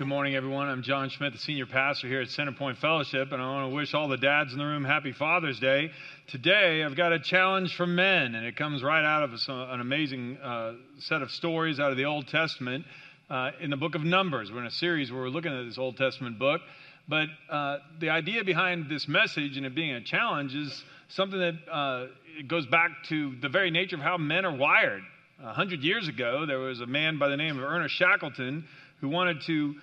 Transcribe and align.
Good 0.00 0.08
morning, 0.08 0.34
everyone. 0.34 0.68
I'm 0.68 0.82
John 0.82 1.10
Schmidt, 1.10 1.34
the 1.34 1.38
senior 1.38 1.66
pastor 1.66 2.08
here 2.08 2.22
at 2.22 2.28
Centerpoint 2.28 2.78
Fellowship, 2.78 3.32
and 3.32 3.42
I 3.42 3.46
want 3.46 3.70
to 3.70 3.76
wish 3.76 3.92
all 3.92 4.08
the 4.08 4.16
dads 4.16 4.50
in 4.54 4.58
the 4.58 4.64
room 4.64 4.82
happy 4.82 5.12
Father's 5.12 5.60
Day. 5.60 5.90
Today, 6.30 6.84
I've 6.84 6.94
got 6.94 7.12
a 7.12 7.18
challenge 7.18 7.74
for 7.74 7.88
men, 7.88 8.36
and 8.36 8.46
it 8.46 8.54
comes 8.54 8.84
right 8.84 9.04
out 9.04 9.24
of 9.24 9.32
an 9.48 9.80
amazing 9.80 10.36
uh, 10.36 10.74
set 11.00 11.22
of 11.22 11.30
stories 11.32 11.80
out 11.80 11.90
of 11.90 11.96
the 11.96 12.04
Old 12.04 12.28
Testament 12.28 12.84
uh, 13.28 13.50
in 13.60 13.68
the 13.68 13.76
book 13.76 13.96
of 13.96 14.04
Numbers. 14.04 14.52
We're 14.52 14.60
in 14.60 14.66
a 14.66 14.70
series 14.70 15.10
where 15.10 15.22
we're 15.22 15.28
looking 15.28 15.52
at 15.52 15.64
this 15.64 15.76
Old 15.76 15.96
Testament 15.96 16.38
book, 16.38 16.60
but 17.08 17.26
uh, 17.50 17.78
the 17.98 18.10
idea 18.10 18.44
behind 18.44 18.88
this 18.88 19.08
message 19.08 19.56
and 19.56 19.66
it 19.66 19.74
being 19.74 19.90
a 19.90 20.00
challenge 20.00 20.54
is 20.54 20.84
something 21.08 21.40
that 21.40 21.54
uh, 21.68 22.06
it 22.38 22.46
goes 22.46 22.64
back 22.64 22.92
to 23.08 23.34
the 23.42 23.48
very 23.48 23.72
nature 23.72 23.96
of 23.96 24.02
how 24.02 24.16
men 24.16 24.44
are 24.44 24.54
wired. 24.54 25.02
A 25.42 25.52
hundred 25.52 25.82
years 25.82 26.06
ago, 26.06 26.46
there 26.46 26.60
was 26.60 26.80
a 26.80 26.86
man 26.86 27.18
by 27.18 27.28
the 27.28 27.36
name 27.36 27.58
of 27.58 27.64
Ernest 27.64 27.96
Shackleton 27.96 28.66
who 29.00 29.08
wanted 29.08 29.40
to 29.46 29.74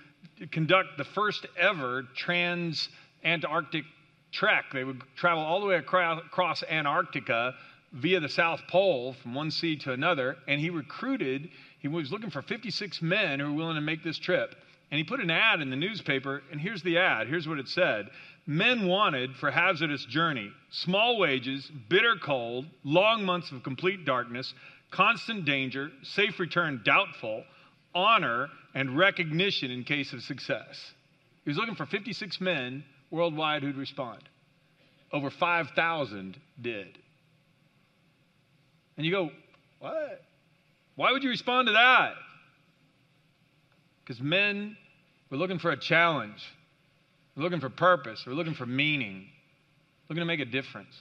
conduct 0.50 0.96
the 0.96 1.04
first 1.04 1.46
ever 1.60 2.04
trans 2.16 2.88
Antarctic 3.22 3.84
trek. 4.32 4.66
They 4.72 4.84
would 4.84 5.02
travel 5.16 5.42
all 5.42 5.60
the 5.60 5.66
way 5.66 5.76
across 5.76 6.62
Antarctica 6.68 7.54
via 7.92 8.20
the 8.20 8.28
South 8.28 8.60
Pole 8.68 9.14
from 9.22 9.34
one 9.34 9.50
sea 9.50 9.76
to 9.78 9.92
another. 9.92 10.36
And 10.46 10.60
he 10.60 10.70
recruited, 10.70 11.48
he 11.80 11.88
was 11.88 12.12
looking 12.12 12.30
for 12.30 12.42
56 12.42 13.02
men 13.02 13.40
who 13.40 13.46
were 13.46 13.58
willing 13.58 13.76
to 13.76 13.80
make 13.80 14.02
this 14.02 14.18
trip. 14.18 14.54
And 14.90 14.98
he 14.98 15.04
put 15.04 15.20
an 15.20 15.30
ad 15.30 15.60
in 15.60 15.70
the 15.70 15.76
newspaper, 15.76 16.42
and 16.50 16.60
here's 16.60 16.82
the 16.82 16.98
ad. 16.98 17.28
Here's 17.28 17.46
what 17.46 17.58
it 17.58 17.68
said 17.68 18.08
Men 18.46 18.86
wanted 18.86 19.36
for 19.36 19.50
hazardous 19.50 20.06
journey, 20.06 20.50
small 20.70 21.18
wages, 21.18 21.70
bitter 21.88 22.16
cold, 22.16 22.64
long 22.82 23.24
months 23.24 23.52
of 23.52 23.62
complete 23.62 24.06
darkness, 24.06 24.54
constant 24.90 25.44
danger, 25.44 25.90
safe 26.02 26.38
return 26.38 26.80
doubtful, 26.84 27.44
honor, 27.94 28.48
and 28.74 28.96
recognition 28.96 29.70
in 29.70 29.84
case 29.84 30.14
of 30.14 30.22
success. 30.22 30.94
He 31.44 31.50
was 31.50 31.58
looking 31.58 31.74
for 31.74 31.84
56 31.84 32.40
men 32.40 32.84
worldwide 33.10 33.62
who'd 33.62 33.76
respond. 33.76 34.22
Over 35.12 35.30
5,000 35.30 36.36
did. 36.60 36.98
And 38.96 39.06
you 39.06 39.12
go, 39.12 39.30
what? 39.78 40.22
Why 40.96 41.12
would 41.12 41.22
you 41.22 41.30
respond 41.30 41.68
to 41.68 41.72
that? 41.72 42.14
Because 44.04 44.20
men 44.20 44.76
were 45.30 45.36
looking 45.36 45.58
for 45.58 45.70
a 45.70 45.76
challenge. 45.76 46.42
We're 47.36 47.44
looking 47.44 47.60
for 47.60 47.70
purpose. 47.70 48.24
We're 48.26 48.32
looking 48.34 48.54
for 48.54 48.66
meaning. 48.66 49.28
Looking 50.08 50.22
to 50.22 50.26
make 50.26 50.40
a 50.40 50.44
difference. 50.44 50.94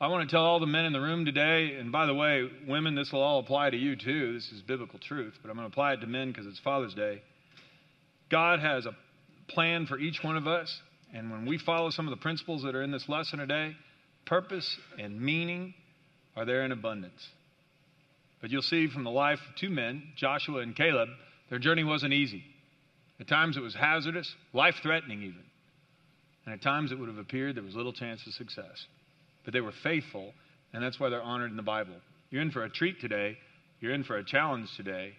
I 0.00 0.08
want 0.08 0.28
to 0.28 0.34
tell 0.34 0.44
all 0.44 0.60
the 0.60 0.66
men 0.66 0.84
in 0.84 0.92
the 0.92 1.00
room 1.00 1.24
today, 1.24 1.76
and 1.76 1.90
by 1.90 2.04
the 2.06 2.14
way, 2.14 2.50
women, 2.66 2.94
this 2.94 3.12
will 3.12 3.22
all 3.22 3.38
apply 3.38 3.70
to 3.70 3.76
you 3.76 3.96
too. 3.96 4.34
This 4.34 4.50
is 4.52 4.60
biblical 4.60 4.98
truth, 4.98 5.38
but 5.40 5.48
I'm 5.48 5.56
going 5.56 5.66
to 5.68 5.72
apply 5.72 5.94
it 5.94 6.00
to 6.00 6.06
men 6.06 6.28
because 6.28 6.46
it's 6.46 6.58
Father's 6.58 6.94
Day. 6.94 7.22
God 8.28 8.58
has 8.60 8.86
a 8.86 8.94
plan 9.48 9.86
for 9.86 9.98
each 9.98 10.22
one 10.22 10.36
of 10.36 10.46
us, 10.46 10.80
and 11.12 11.30
when 11.30 11.46
we 11.46 11.58
follow 11.58 11.90
some 11.90 12.06
of 12.06 12.10
the 12.10 12.20
principles 12.20 12.62
that 12.62 12.74
are 12.74 12.82
in 12.82 12.90
this 12.90 13.08
lesson 13.08 13.38
today, 13.38 13.76
purpose 14.26 14.76
and 14.98 15.20
meaning 15.20 15.74
are 16.36 16.44
there 16.44 16.64
in 16.64 16.72
abundance. 16.72 17.28
But 18.40 18.50
you'll 18.50 18.62
see 18.62 18.88
from 18.88 19.04
the 19.04 19.10
life 19.10 19.38
of 19.48 19.56
two 19.56 19.70
men, 19.70 20.02
Joshua 20.16 20.60
and 20.60 20.76
Caleb, 20.76 21.08
their 21.50 21.58
journey 21.58 21.84
wasn't 21.84 22.12
easy. 22.12 22.42
At 23.20 23.28
times 23.28 23.56
it 23.56 23.62
was 23.62 23.74
hazardous, 23.74 24.34
life 24.52 24.74
threatening 24.82 25.22
even. 25.22 25.44
And 26.44 26.54
at 26.54 26.62
times 26.62 26.92
it 26.92 26.98
would 26.98 27.08
have 27.08 27.18
appeared 27.18 27.56
there 27.56 27.62
was 27.62 27.76
little 27.76 27.92
chance 27.92 28.26
of 28.26 28.34
success 28.34 28.86
but 29.44 29.52
they 29.52 29.60
were 29.60 29.72
faithful, 29.82 30.32
and 30.72 30.82
that's 30.82 30.98
why 30.98 31.10
they're 31.10 31.22
honored 31.22 31.50
in 31.50 31.56
the 31.56 31.62
Bible. 31.62 31.94
You're 32.30 32.42
in 32.42 32.50
for 32.50 32.64
a 32.64 32.70
treat 32.70 33.00
today. 33.00 33.36
You're 33.80 33.92
in 33.92 34.04
for 34.04 34.16
a 34.16 34.24
challenge 34.24 34.68
today. 34.76 35.12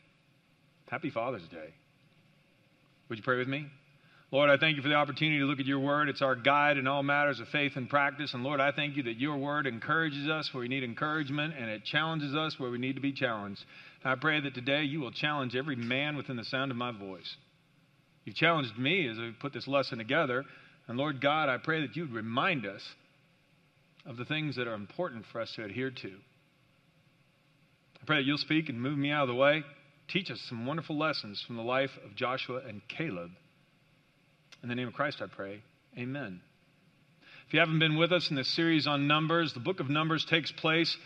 Happy 0.89 1.09
Father's 1.09 1.47
Day. 1.49 1.73
Would 3.09 3.19
you 3.19 3.23
pray 3.23 3.37
with 3.37 3.47
me? 3.47 3.67
Lord, 4.35 4.49
I 4.49 4.57
thank 4.57 4.75
you 4.75 4.81
for 4.81 4.89
the 4.89 4.95
opportunity 4.95 5.39
to 5.39 5.45
look 5.45 5.61
at 5.61 5.65
your 5.65 5.79
word. 5.79 6.09
It's 6.09 6.21
our 6.21 6.35
guide 6.35 6.75
in 6.75 6.87
all 6.87 7.03
matters 7.03 7.39
of 7.39 7.47
faith 7.47 7.77
and 7.77 7.89
practice. 7.89 8.33
And 8.33 8.43
Lord, 8.43 8.59
I 8.59 8.73
thank 8.73 8.97
you 8.97 9.03
that 9.03 9.17
your 9.17 9.37
word 9.37 9.65
encourages 9.65 10.27
us 10.27 10.49
where 10.51 10.59
we 10.59 10.67
need 10.67 10.83
encouragement 10.83 11.53
and 11.57 11.69
it 11.69 11.85
challenges 11.85 12.35
us 12.35 12.59
where 12.59 12.69
we 12.69 12.77
need 12.77 12.95
to 12.95 13.01
be 13.01 13.13
challenged. 13.13 13.61
I 14.03 14.15
pray 14.15 14.41
that 14.41 14.53
today 14.53 14.83
you 14.83 14.99
will 14.99 15.13
challenge 15.13 15.55
every 15.55 15.77
man 15.77 16.17
within 16.17 16.35
the 16.35 16.43
sound 16.43 16.69
of 16.69 16.75
my 16.75 16.91
voice. 16.91 17.37
You've 18.25 18.35
challenged 18.35 18.77
me 18.77 19.07
as 19.07 19.17
I 19.17 19.31
put 19.39 19.53
this 19.53 19.69
lesson 19.69 19.99
together. 19.99 20.43
And 20.89 20.97
Lord 20.97 21.21
God, 21.21 21.47
I 21.47 21.55
pray 21.55 21.79
that 21.79 21.95
you 21.95 22.01
would 22.01 22.13
remind 22.13 22.65
us 22.65 22.81
of 24.05 24.17
the 24.17 24.25
things 24.25 24.57
that 24.57 24.67
are 24.67 24.73
important 24.73 25.23
for 25.31 25.39
us 25.39 25.53
to 25.55 25.63
adhere 25.63 25.91
to. 25.91 26.09
I 28.01 28.05
pray 28.05 28.17
that 28.17 28.25
you'll 28.25 28.37
speak 28.37 28.67
and 28.67 28.81
move 28.81 28.97
me 28.97 29.11
out 29.11 29.29
of 29.29 29.29
the 29.29 29.35
way. 29.35 29.63
Teach 30.09 30.29
us 30.29 30.41
some 30.49 30.65
wonderful 30.65 30.97
lessons 30.97 31.41
from 31.47 31.55
the 31.55 31.63
life 31.63 31.91
of 32.03 32.17
Joshua 32.17 32.63
and 32.67 32.81
Caleb. 32.89 33.31
In 34.65 34.69
the 34.69 34.73
name 34.73 34.87
of 34.87 34.95
Christ, 34.95 35.21
I 35.21 35.27
pray. 35.27 35.61
Amen. 35.95 36.41
If 37.45 37.53
you 37.53 37.59
haven't 37.59 37.77
been 37.77 37.97
with 37.97 38.11
us 38.11 38.31
in 38.31 38.35
this 38.35 38.47
series 38.47 38.87
on 38.87 39.05
Numbers, 39.05 39.53
the 39.53 39.59
book 39.59 39.79
of 39.79 39.91
Numbers 39.91 40.25
takes 40.25 40.51
place 40.51 40.97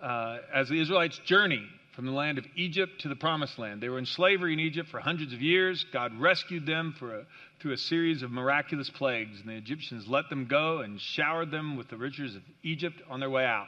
uh, 0.00 0.36
as 0.54 0.68
the 0.68 0.80
Israelites 0.80 1.18
journey 1.24 1.66
from 1.96 2.06
the 2.06 2.12
land 2.12 2.38
of 2.38 2.44
Egypt 2.54 3.00
to 3.00 3.08
the 3.08 3.16
promised 3.16 3.58
land. 3.58 3.80
They 3.80 3.88
were 3.88 3.98
in 3.98 4.06
slavery 4.06 4.52
in 4.52 4.60
Egypt 4.60 4.88
for 4.88 5.00
hundreds 5.00 5.32
of 5.32 5.42
years. 5.42 5.84
God 5.92 6.12
rescued 6.20 6.64
them 6.64 6.94
a, 7.02 7.22
through 7.60 7.72
a 7.72 7.76
series 7.76 8.22
of 8.22 8.30
miraculous 8.30 8.88
plagues, 8.88 9.40
and 9.40 9.48
the 9.48 9.56
Egyptians 9.56 10.06
let 10.06 10.28
them 10.28 10.46
go 10.46 10.78
and 10.78 11.00
showered 11.00 11.50
them 11.50 11.76
with 11.76 11.88
the 11.88 11.96
riches 11.96 12.36
of 12.36 12.42
Egypt 12.62 13.02
on 13.10 13.18
their 13.18 13.30
way 13.30 13.44
out. 13.44 13.66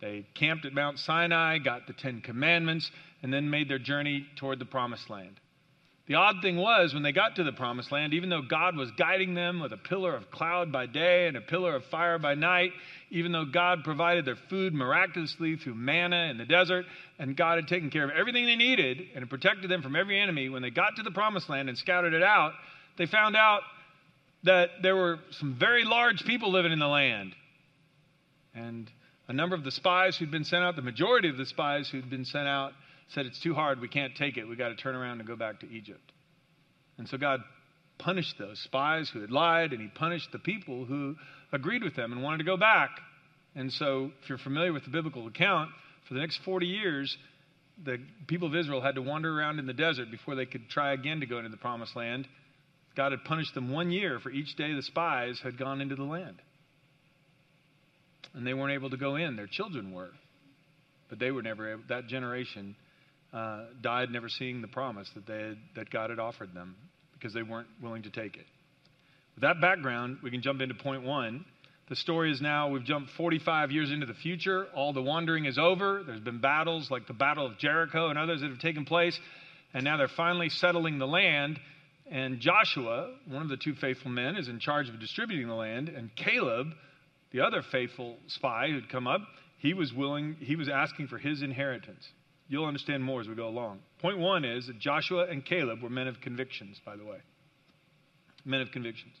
They 0.00 0.28
camped 0.34 0.64
at 0.64 0.72
Mount 0.72 1.00
Sinai, 1.00 1.58
got 1.58 1.88
the 1.88 1.92
Ten 1.92 2.20
Commandments, 2.20 2.88
and 3.20 3.32
then 3.32 3.50
made 3.50 3.68
their 3.68 3.80
journey 3.80 4.28
toward 4.36 4.60
the 4.60 4.64
promised 4.64 5.10
land. 5.10 5.40
The 6.06 6.16
odd 6.16 6.42
thing 6.42 6.58
was, 6.58 6.92
when 6.92 7.02
they 7.02 7.12
got 7.12 7.36
to 7.36 7.44
the 7.44 7.52
promised 7.52 7.90
land, 7.90 8.12
even 8.12 8.28
though 8.28 8.42
God 8.42 8.76
was 8.76 8.90
guiding 8.90 9.32
them 9.32 9.60
with 9.60 9.72
a 9.72 9.78
pillar 9.78 10.14
of 10.14 10.30
cloud 10.30 10.70
by 10.70 10.84
day 10.84 11.28
and 11.28 11.36
a 11.36 11.40
pillar 11.40 11.74
of 11.76 11.84
fire 11.86 12.18
by 12.18 12.34
night, 12.34 12.72
even 13.10 13.32
though 13.32 13.46
God 13.46 13.84
provided 13.84 14.26
their 14.26 14.36
food 14.36 14.74
miraculously 14.74 15.56
through 15.56 15.76
manna 15.76 16.28
in 16.30 16.36
the 16.36 16.44
desert, 16.44 16.84
and 17.18 17.34
God 17.34 17.56
had 17.56 17.68
taken 17.68 17.88
care 17.88 18.04
of 18.04 18.10
everything 18.10 18.44
they 18.44 18.56
needed 18.56 19.00
and 19.14 19.30
protected 19.30 19.70
them 19.70 19.80
from 19.80 19.96
every 19.96 20.20
enemy, 20.20 20.50
when 20.50 20.60
they 20.60 20.68
got 20.68 20.96
to 20.96 21.02
the 21.02 21.10
promised 21.10 21.48
land 21.48 21.70
and 21.70 21.78
scouted 21.78 22.12
it 22.12 22.22
out, 22.22 22.52
they 22.98 23.06
found 23.06 23.34
out 23.34 23.62
that 24.42 24.68
there 24.82 24.94
were 24.94 25.20
some 25.30 25.54
very 25.54 25.84
large 25.84 26.26
people 26.26 26.52
living 26.52 26.72
in 26.72 26.78
the 26.78 26.86
land. 26.86 27.34
And 28.54 28.90
a 29.26 29.32
number 29.32 29.56
of 29.56 29.64
the 29.64 29.70
spies 29.70 30.18
who'd 30.18 30.30
been 30.30 30.44
sent 30.44 30.62
out, 30.62 30.76
the 30.76 30.82
majority 30.82 31.30
of 31.30 31.38
the 31.38 31.46
spies 31.46 31.88
who'd 31.88 32.10
been 32.10 32.26
sent 32.26 32.46
out, 32.46 32.72
said, 33.14 33.26
It's 33.26 33.40
too 33.40 33.54
hard. 33.54 33.80
We 33.80 33.88
can't 33.88 34.14
take 34.16 34.36
it. 34.36 34.44
We've 34.44 34.58
got 34.58 34.68
to 34.68 34.76
turn 34.76 34.94
around 34.94 35.20
and 35.20 35.28
go 35.28 35.36
back 35.36 35.60
to 35.60 35.70
Egypt. 35.70 36.12
And 36.98 37.08
so 37.08 37.16
God 37.16 37.40
punished 37.98 38.34
those 38.38 38.60
spies 38.60 39.10
who 39.12 39.20
had 39.20 39.30
lied, 39.30 39.72
and 39.72 39.80
He 39.80 39.88
punished 39.88 40.28
the 40.32 40.38
people 40.38 40.84
who 40.84 41.16
agreed 41.52 41.82
with 41.82 41.96
them 41.96 42.12
and 42.12 42.22
wanted 42.22 42.38
to 42.38 42.44
go 42.44 42.56
back. 42.56 42.90
And 43.54 43.72
so, 43.72 44.10
if 44.22 44.28
you're 44.28 44.38
familiar 44.38 44.72
with 44.72 44.84
the 44.84 44.90
biblical 44.90 45.26
account, 45.26 45.70
for 46.08 46.14
the 46.14 46.20
next 46.20 46.40
40 46.44 46.66
years, 46.66 47.16
the 47.82 47.98
people 48.26 48.48
of 48.48 48.54
Israel 48.54 48.80
had 48.80 48.96
to 48.96 49.02
wander 49.02 49.38
around 49.38 49.58
in 49.58 49.66
the 49.66 49.72
desert 49.72 50.10
before 50.10 50.34
they 50.34 50.46
could 50.46 50.68
try 50.68 50.92
again 50.92 51.20
to 51.20 51.26
go 51.26 51.38
into 51.38 51.50
the 51.50 51.56
promised 51.56 51.96
land. 51.96 52.26
God 52.96 53.12
had 53.12 53.24
punished 53.24 53.54
them 53.54 53.70
one 53.72 53.90
year 53.90 54.20
for 54.20 54.30
each 54.30 54.54
day 54.56 54.72
the 54.74 54.82
spies 54.82 55.40
had 55.42 55.58
gone 55.58 55.80
into 55.80 55.96
the 55.96 56.04
land. 56.04 56.36
And 58.34 58.46
they 58.46 58.54
weren't 58.54 58.72
able 58.72 58.90
to 58.90 58.96
go 58.96 59.16
in. 59.16 59.36
Their 59.36 59.46
children 59.46 59.92
were. 59.92 60.10
But 61.08 61.18
they 61.18 61.30
were 61.30 61.42
never 61.42 61.72
able, 61.72 61.82
that 61.88 62.06
generation 62.08 62.76
uh, 63.34 63.64
died 63.80 64.10
never 64.10 64.28
seeing 64.28 64.62
the 64.62 64.68
promise 64.68 65.10
that, 65.14 65.26
they 65.26 65.40
had, 65.40 65.58
that 65.74 65.90
God 65.90 66.10
had 66.10 66.18
offered 66.18 66.54
them 66.54 66.76
because 67.14 67.34
they 67.34 67.42
weren't 67.42 67.68
willing 67.82 68.02
to 68.04 68.10
take 68.10 68.36
it. 68.36 68.46
With 69.34 69.42
that 69.42 69.60
background, 69.60 70.18
we 70.22 70.30
can 70.30 70.40
jump 70.40 70.60
into 70.60 70.74
point 70.74 71.02
one. 71.02 71.44
The 71.88 71.96
story 71.96 72.30
is 72.30 72.40
now, 72.40 72.70
we've 72.70 72.84
jumped 72.84 73.10
45 73.16 73.72
years 73.72 73.90
into 73.90 74.06
the 74.06 74.14
future. 74.14 74.66
All 74.74 74.92
the 74.92 75.02
wandering 75.02 75.44
is 75.44 75.58
over. 75.58 76.02
There's 76.06 76.20
been 76.20 76.40
battles 76.40 76.90
like 76.90 77.06
the 77.06 77.12
Battle 77.12 77.44
of 77.44 77.58
Jericho 77.58 78.08
and 78.08 78.18
others 78.18 78.40
that 78.40 78.50
have 78.50 78.60
taken 78.60 78.84
place. 78.84 79.18
And 79.74 79.84
now 79.84 79.96
they're 79.96 80.08
finally 80.08 80.48
settling 80.48 80.98
the 80.98 81.06
land. 81.06 81.58
And 82.10 82.40
Joshua, 82.40 83.10
one 83.26 83.42
of 83.42 83.48
the 83.48 83.56
two 83.56 83.74
faithful 83.74 84.10
men, 84.10 84.36
is 84.36 84.48
in 84.48 84.60
charge 84.60 84.88
of 84.88 85.00
distributing 85.00 85.48
the 85.48 85.54
land. 85.54 85.88
And 85.88 86.14
Caleb, 86.16 86.68
the 87.32 87.40
other 87.40 87.62
faithful 87.72 88.16
spy 88.28 88.68
who'd 88.68 88.88
come 88.88 89.06
up, 89.06 89.22
he 89.58 89.74
was 89.74 89.92
willing, 89.92 90.36
he 90.40 90.56
was 90.56 90.68
asking 90.68 91.08
for 91.08 91.18
his 91.18 91.42
inheritance. 91.42 92.06
You'll 92.48 92.66
understand 92.66 93.02
more 93.02 93.20
as 93.20 93.28
we 93.28 93.34
go 93.34 93.48
along. 93.48 93.80
Point 94.00 94.18
one 94.18 94.44
is 94.44 94.66
that 94.66 94.78
Joshua 94.78 95.26
and 95.26 95.44
Caleb 95.44 95.82
were 95.82 95.88
men 95.88 96.08
of 96.08 96.20
convictions, 96.20 96.80
by 96.84 96.96
the 96.96 97.04
way. 97.04 97.18
Men 98.44 98.60
of 98.60 98.70
convictions. 98.70 99.14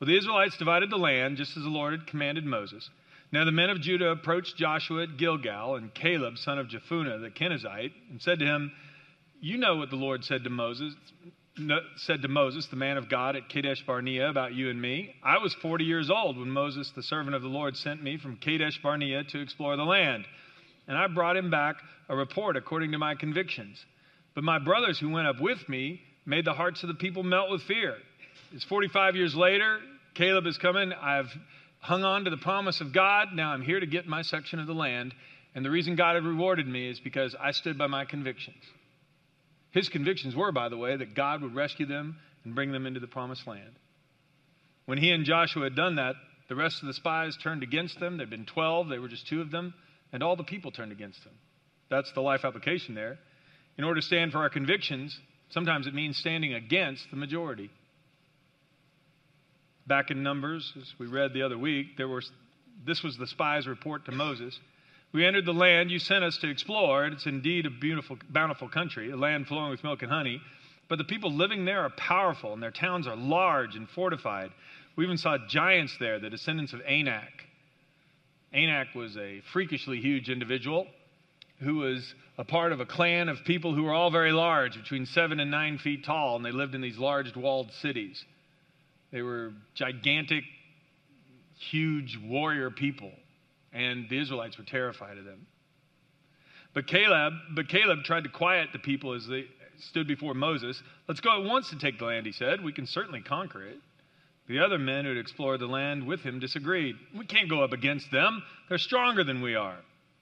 Well, 0.00 0.08
the 0.08 0.16
Israelites 0.16 0.56
divided 0.56 0.90
the 0.90 0.96
land 0.96 1.36
just 1.36 1.56
as 1.56 1.62
the 1.62 1.68
Lord 1.68 1.92
had 1.92 2.06
commanded 2.06 2.44
Moses. 2.44 2.88
Now 3.30 3.44
the 3.44 3.52
men 3.52 3.70
of 3.70 3.80
Judah 3.80 4.10
approached 4.10 4.56
Joshua 4.56 5.02
at 5.04 5.16
Gilgal, 5.18 5.76
and 5.76 5.92
Caleb, 5.92 6.38
son 6.38 6.58
of 6.58 6.68
Jephunneh 6.68 7.20
the 7.20 7.30
Kenizzite, 7.30 7.92
and 8.10 8.20
said 8.22 8.38
to 8.38 8.46
him, 8.46 8.72
You 9.40 9.58
know 9.58 9.76
what 9.76 9.90
the 9.90 9.96
Lord 9.96 10.24
said 10.24 10.44
to 10.44 10.50
Moses, 10.50 10.94
said 11.96 12.22
to 12.22 12.28
Moses, 12.28 12.66
the 12.66 12.76
man 12.76 12.96
of 12.96 13.08
God 13.08 13.36
at 13.36 13.48
Kadesh 13.48 13.84
Barnea, 13.84 14.30
about 14.30 14.54
you 14.54 14.70
and 14.70 14.80
me. 14.80 15.14
I 15.22 15.38
was 15.38 15.54
40 15.54 15.84
years 15.84 16.10
old 16.10 16.38
when 16.38 16.50
Moses, 16.50 16.90
the 16.94 17.02
servant 17.02 17.34
of 17.34 17.42
the 17.42 17.48
Lord, 17.48 17.76
sent 17.76 18.02
me 18.02 18.16
from 18.16 18.36
Kadesh 18.36 18.80
Barnea 18.82 19.24
to 19.24 19.40
explore 19.40 19.76
the 19.76 19.84
land. 19.84 20.26
And 20.88 20.96
I 20.96 21.06
brought 21.06 21.36
him 21.36 21.50
back 21.50 21.76
a 22.08 22.16
report 22.16 22.56
according 22.56 22.92
to 22.92 22.98
my 22.98 23.14
convictions. 23.14 23.84
But 24.34 24.42
my 24.42 24.58
brothers 24.58 24.98
who 24.98 25.10
went 25.10 25.28
up 25.28 25.40
with 25.40 25.68
me 25.68 26.00
made 26.24 26.44
the 26.44 26.54
hearts 26.54 26.82
of 26.82 26.88
the 26.88 26.94
people 26.94 27.22
melt 27.22 27.50
with 27.50 27.62
fear. 27.62 27.94
It's 28.52 28.64
45 28.64 29.14
years 29.14 29.34
later. 29.34 29.78
Caleb 30.14 30.46
is 30.46 30.56
coming. 30.58 30.92
I've 30.92 31.30
hung 31.80 32.04
on 32.04 32.24
to 32.24 32.30
the 32.30 32.38
promise 32.38 32.80
of 32.80 32.92
God. 32.92 33.28
Now 33.34 33.50
I'm 33.52 33.62
here 33.62 33.78
to 33.78 33.86
get 33.86 34.06
my 34.06 34.22
section 34.22 34.58
of 34.58 34.66
the 34.66 34.74
land. 34.74 35.14
And 35.54 35.64
the 35.64 35.70
reason 35.70 35.96
God 35.96 36.14
had 36.14 36.24
rewarded 36.24 36.66
me 36.66 36.88
is 36.88 37.00
because 37.00 37.36
I 37.38 37.52
stood 37.52 37.78
by 37.78 37.86
my 37.86 38.04
convictions. 38.04 38.62
His 39.70 39.88
convictions 39.88 40.34
were, 40.34 40.52
by 40.52 40.68
the 40.68 40.76
way, 40.76 40.96
that 40.96 41.14
God 41.14 41.42
would 41.42 41.54
rescue 41.54 41.86
them 41.86 42.16
and 42.44 42.54
bring 42.54 42.72
them 42.72 42.86
into 42.86 43.00
the 43.00 43.06
promised 43.06 43.46
land. 43.46 43.76
When 44.86 44.98
he 44.98 45.10
and 45.10 45.24
Joshua 45.24 45.64
had 45.64 45.76
done 45.76 45.96
that, 45.96 46.14
the 46.48 46.56
rest 46.56 46.80
of 46.82 46.86
the 46.86 46.94
spies 46.94 47.36
turned 47.36 47.62
against 47.62 48.00
them. 48.00 48.16
There'd 48.16 48.30
been 48.30 48.46
12, 48.46 48.88
they 48.88 48.98
were 48.98 49.08
just 49.08 49.26
two 49.26 49.42
of 49.42 49.50
them, 49.50 49.74
and 50.12 50.22
all 50.22 50.36
the 50.36 50.44
people 50.44 50.70
turned 50.70 50.92
against 50.92 51.22
him. 51.24 51.32
That's 51.90 52.12
the 52.12 52.20
life 52.20 52.44
application 52.44 52.94
there. 52.94 53.18
In 53.76 53.84
order 53.84 54.00
to 54.00 54.06
stand 54.06 54.32
for 54.32 54.38
our 54.38 54.50
convictions, 54.50 55.18
sometimes 55.50 55.86
it 55.86 55.94
means 55.94 56.16
standing 56.16 56.54
against 56.54 57.10
the 57.10 57.16
majority. 57.16 57.70
Back 59.86 60.10
in 60.10 60.22
Numbers, 60.22 60.72
as 60.76 60.92
we 60.98 61.06
read 61.06 61.32
the 61.32 61.42
other 61.42 61.56
week, 61.56 61.96
there 61.96 62.08
was, 62.08 62.30
this 62.84 63.02
was 63.02 63.16
the 63.16 63.26
spies' 63.26 63.66
report 63.66 64.04
to 64.06 64.12
Moses. 64.12 64.58
We 65.12 65.24
entered 65.24 65.46
the 65.46 65.54
land 65.54 65.90
you 65.90 65.98
sent 65.98 66.24
us 66.24 66.36
to 66.38 66.50
explore, 66.50 67.04
and 67.04 67.14
it's 67.14 67.26
indeed 67.26 67.64
a 67.64 67.70
beautiful, 67.70 68.18
bountiful 68.28 68.68
country, 68.68 69.10
a 69.10 69.16
land 69.16 69.46
flowing 69.46 69.70
with 69.70 69.82
milk 69.82 70.02
and 70.02 70.12
honey. 70.12 70.40
But 70.88 70.98
the 70.98 71.04
people 71.04 71.32
living 71.32 71.64
there 71.64 71.80
are 71.80 71.90
powerful, 71.90 72.52
and 72.52 72.62
their 72.62 72.70
towns 72.70 73.06
are 73.06 73.16
large 73.16 73.76
and 73.76 73.88
fortified. 73.88 74.50
We 74.96 75.04
even 75.04 75.16
saw 75.16 75.38
giants 75.48 75.96
there, 75.98 76.18
the 76.18 76.28
descendants 76.28 76.72
of 76.74 76.80
Anak. 76.82 77.47
Anak 78.52 78.94
was 78.94 79.16
a 79.16 79.40
freakishly 79.52 80.00
huge 80.00 80.30
individual 80.30 80.86
who 81.60 81.76
was 81.76 82.14
a 82.38 82.44
part 82.44 82.72
of 82.72 82.80
a 82.80 82.86
clan 82.86 83.28
of 83.28 83.44
people 83.44 83.74
who 83.74 83.82
were 83.82 83.92
all 83.92 84.10
very 84.10 84.32
large, 84.32 84.76
between 84.76 85.06
seven 85.06 85.40
and 85.40 85.50
nine 85.50 85.78
feet 85.78 86.04
tall, 86.04 86.36
and 86.36 86.44
they 86.44 86.52
lived 86.52 86.74
in 86.74 86.80
these 86.80 86.98
large 86.98 87.34
walled 87.34 87.72
cities. 87.72 88.24
They 89.10 89.22
were 89.22 89.52
gigantic, 89.74 90.44
huge 91.58 92.18
warrior 92.24 92.70
people, 92.70 93.10
and 93.72 94.08
the 94.08 94.18
Israelites 94.18 94.56
were 94.56 94.64
terrified 94.64 95.18
of 95.18 95.24
them. 95.24 95.46
But 96.74 96.86
Caleb, 96.86 97.32
but 97.54 97.68
Caleb 97.68 98.04
tried 98.04 98.24
to 98.24 98.30
quiet 98.30 98.68
the 98.72 98.78
people 98.78 99.14
as 99.14 99.26
they 99.26 99.46
stood 99.80 100.06
before 100.06 100.34
Moses. 100.34 100.80
Let's 101.08 101.20
go 101.20 101.40
at 101.40 101.48
once 101.48 101.70
to 101.70 101.78
take 101.78 101.98
the 101.98 102.04
land, 102.04 102.26
he 102.26 102.32
said. 102.32 102.62
We 102.62 102.72
can 102.72 102.86
certainly 102.86 103.20
conquer 103.20 103.64
it. 103.66 103.78
The 104.48 104.60
other 104.60 104.78
men 104.78 105.04
who 105.04 105.10
had 105.10 105.18
explored 105.18 105.60
the 105.60 105.66
land 105.66 106.06
with 106.06 106.22
him 106.22 106.40
disagreed. 106.40 106.96
We 107.16 107.26
can't 107.26 107.50
go 107.50 107.62
up 107.62 107.72
against 107.72 108.10
them. 108.10 108.42
They're 108.68 108.78
stronger 108.78 109.22
than 109.22 109.42
we 109.42 109.54
are. 109.54 109.76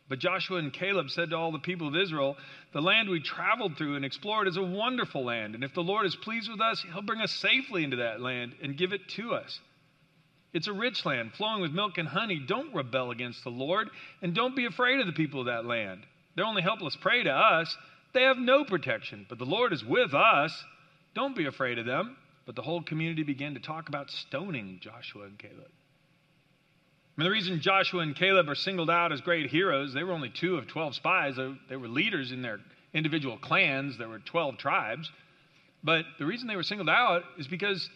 But 0.08 0.18
Joshua 0.18 0.58
and 0.58 0.72
Caleb 0.72 1.10
said 1.10 1.30
to 1.30 1.36
all 1.36 1.52
the 1.52 1.58
people 1.58 1.88
of 1.88 1.96
Israel, 1.96 2.36
The 2.72 2.80
land 2.80 3.08
we 3.08 3.20
traveled 3.20 3.76
through 3.76 3.96
and 3.96 4.04
explored 4.04 4.48
is 4.48 4.56
a 4.56 4.62
wonderful 4.62 5.24
land, 5.24 5.54
and 5.54 5.64
if 5.64 5.74
the 5.74 5.82
Lord 5.82 6.06
is 6.06 6.16
pleased 6.16 6.50
with 6.50 6.60
us, 6.60 6.84
he'll 6.92 7.02
bring 7.02 7.20
us 7.20 7.32
safely 7.32 7.82
into 7.82 7.96
that 7.96 8.20
land 8.20 8.54
and 8.62 8.76
give 8.76 8.92
it 8.92 9.08
to 9.10 9.34
us. 9.34 9.60
It's 10.52 10.68
a 10.68 10.72
rich 10.72 11.04
land, 11.04 11.32
flowing 11.34 11.60
with 11.60 11.72
milk 11.72 11.98
and 11.98 12.08
honey. 12.08 12.38
Don't 12.38 12.74
rebel 12.74 13.10
against 13.10 13.42
the 13.44 13.50
Lord, 13.50 13.90
and 14.22 14.34
don't 14.34 14.56
be 14.56 14.66
afraid 14.66 15.00
of 15.00 15.06
the 15.06 15.12
people 15.12 15.40
of 15.40 15.46
that 15.46 15.66
land. 15.66 16.02
They're 16.34 16.44
only 16.44 16.62
helpless 16.62 16.96
prey 16.96 17.24
to 17.24 17.32
us. 17.32 17.76
They 18.14 18.22
have 18.22 18.38
no 18.38 18.64
protection, 18.64 19.26
but 19.28 19.38
the 19.38 19.44
Lord 19.44 19.72
is 19.72 19.84
with 19.84 20.14
us. 20.14 20.64
Don't 21.14 21.36
be 21.36 21.46
afraid 21.46 21.78
of 21.78 21.86
them. 21.86 22.16
But 22.46 22.54
the 22.54 22.62
whole 22.62 22.82
community 22.82 23.24
began 23.24 23.54
to 23.54 23.60
talk 23.60 23.88
about 23.88 24.10
stoning 24.10 24.78
Joshua 24.80 25.24
and 25.24 25.38
Caleb. 25.38 25.70
I 27.16 27.20
mean, 27.20 27.24
the 27.24 27.30
reason 27.30 27.60
Joshua 27.60 28.00
and 28.00 28.14
Caleb 28.14 28.48
are 28.48 28.54
singled 28.54 28.90
out 28.90 29.10
as 29.10 29.20
great 29.20 29.50
heroes, 29.50 29.92
they 29.92 30.04
were 30.04 30.12
only 30.12 30.30
two 30.30 30.56
of 30.56 30.68
12 30.68 30.94
spies. 30.94 31.36
They 31.68 31.76
were 31.76 31.88
leaders 31.88 32.30
in 32.30 32.42
their 32.42 32.60
individual 32.94 33.36
clans. 33.38 33.98
There 33.98 34.08
were 34.08 34.20
12 34.20 34.58
tribes. 34.58 35.10
But 35.82 36.04
the 36.18 36.26
reason 36.26 36.46
they 36.46 36.56
were 36.56 36.62
singled 36.62 36.88
out 36.88 37.22
is 37.38 37.48
because 37.48 37.88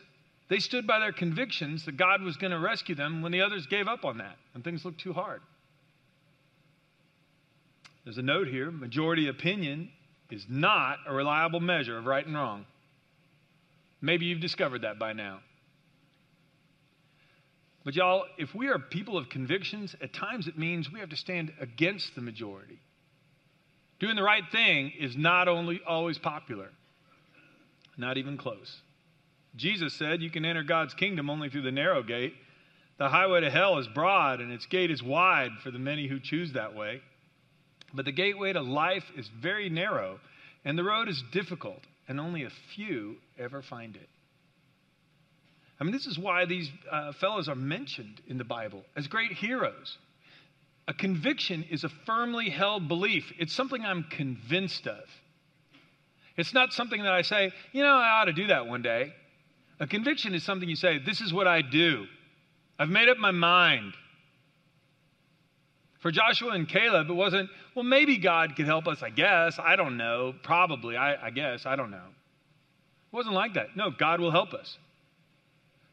they 0.48 0.58
stood 0.58 0.86
by 0.86 0.98
their 0.98 1.12
convictions 1.12 1.84
that 1.84 1.96
God 1.96 2.22
was 2.22 2.36
going 2.36 2.50
to 2.50 2.58
rescue 2.58 2.94
them 2.94 3.22
when 3.22 3.30
the 3.30 3.42
others 3.42 3.66
gave 3.66 3.86
up 3.86 4.04
on 4.04 4.18
that 4.18 4.36
and 4.54 4.64
things 4.64 4.84
looked 4.84 5.00
too 5.00 5.12
hard. 5.12 5.40
There's 8.04 8.18
a 8.18 8.22
note 8.22 8.48
here 8.48 8.70
majority 8.70 9.28
opinion 9.28 9.90
is 10.30 10.46
not 10.48 10.98
a 11.06 11.14
reliable 11.14 11.60
measure 11.60 11.98
of 11.98 12.06
right 12.06 12.26
and 12.26 12.34
wrong. 12.34 12.64
Maybe 14.00 14.26
you've 14.26 14.40
discovered 14.40 14.82
that 14.82 14.98
by 14.98 15.12
now. 15.12 15.40
But, 17.84 17.94
y'all, 17.94 18.24
if 18.36 18.54
we 18.54 18.68
are 18.68 18.78
people 18.78 19.16
of 19.16 19.30
convictions, 19.30 19.96
at 20.02 20.12
times 20.12 20.46
it 20.46 20.58
means 20.58 20.92
we 20.92 21.00
have 21.00 21.08
to 21.10 21.16
stand 21.16 21.52
against 21.60 22.14
the 22.14 22.20
majority. 22.20 22.78
Doing 24.00 24.16
the 24.16 24.22
right 24.22 24.44
thing 24.52 24.92
is 24.98 25.16
not 25.16 25.48
only 25.48 25.80
always 25.86 26.18
popular, 26.18 26.68
not 27.96 28.16
even 28.16 28.36
close. 28.36 28.80
Jesus 29.56 29.94
said 29.94 30.22
you 30.22 30.30
can 30.30 30.44
enter 30.44 30.62
God's 30.62 30.94
kingdom 30.94 31.28
only 31.28 31.50
through 31.50 31.62
the 31.62 31.72
narrow 31.72 32.02
gate. 32.02 32.34
The 32.98 33.08
highway 33.08 33.40
to 33.40 33.50
hell 33.50 33.78
is 33.78 33.88
broad 33.88 34.40
and 34.40 34.52
its 34.52 34.66
gate 34.66 34.90
is 34.90 35.02
wide 35.02 35.50
for 35.62 35.70
the 35.70 35.78
many 35.78 36.06
who 36.06 36.20
choose 36.20 36.52
that 36.52 36.74
way. 36.74 37.02
But 37.92 38.04
the 38.04 38.12
gateway 38.12 38.52
to 38.52 38.60
life 38.60 39.04
is 39.16 39.28
very 39.40 39.68
narrow 39.68 40.20
and 40.64 40.78
the 40.78 40.84
road 40.84 41.08
is 41.08 41.22
difficult, 41.32 41.82
and 42.10 42.18
only 42.18 42.42
a 42.42 42.50
few 42.74 43.14
ever 43.38 43.62
find 43.62 43.94
it. 43.94 44.08
I 45.78 45.84
mean, 45.84 45.92
this 45.92 46.06
is 46.06 46.18
why 46.18 46.44
these 46.44 46.68
uh, 46.90 47.12
fellows 47.12 47.48
are 47.48 47.54
mentioned 47.54 48.20
in 48.26 48.36
the 48.36 48.44
Bible 48.44 48.82
as 48.96 49.06
great 49.06 49.30
heroes. 49.30 49.96
A 50.88 50.92
conviction 50.92 51.64
is 51.70 51.84
a 51.84 51.88
firmly 52.06 52.50
held 52.50 52.88
belief, 52.88 53.32
it's 53.38 53.54
something 53.54 53.84
I'm 53.84 54.02
convinced 54.10 54.88
of. 54.88 55.04
It's 56.36 56.52
not 56.52 56.72
something 56.72 57.00
that 57.04 57.12
I 57.12 57.22
say, 57.22 57.52
you 57.70 57.82
know, 57.84 57.94
I 57.94 58.20
ought 58.20 58.24
to 58.24 58.32
do 58.32 58.48
that 58.48 58.66
one 58.66 58.82
day. 58.82 59.14
A 59.78 59.86
conviction 59.86 60.34
is 60.34 60.42
something 60.42 60.68
you 60.68 60.74
say, 60.74 60.98
this 60.98 61.20
is 61.20 61.32
what 61.32 61.46
I 61.46 61.62
do. 61.62 62.06
I've 62.76 62.88
made 62.88 63.08
up 63.08 63.18
my 63.18 63.30
mind. 63.30 63.94
For 66.00 66.10
Joshua 66.10 66.52
and 66.52 66.66
Caleb, 66.66 67.10
it 67.10 67.14
wasn't, 67.14 67.50
well, 67.74 67.84
maybe 67.84 68.16
God 68.16 68.56
could 68.56 68.66
help 68.66 68.88
us, 68.88 69.02
I 69.02 69.10
guess. 69.10 69.58
I 69.58 69.76
don't 69.76 69.96
know. 69.96 70.34
Probably, 70.42 70.96
I, 70.96 71.26
I 71.26 71.30
guess. 71.30 71.66
I 71.66 71.76
don't 71.76 71.90
know. 71.90 71.96
It 73.12 73.16
wasn't 73.16 73.34
like 73.34 73.54
that. 73.54 73.76
No, 73.76 73.90
God 73.90 74.20
will 74.20 74.30
help 74.30 74.54
us. 74.54 74.78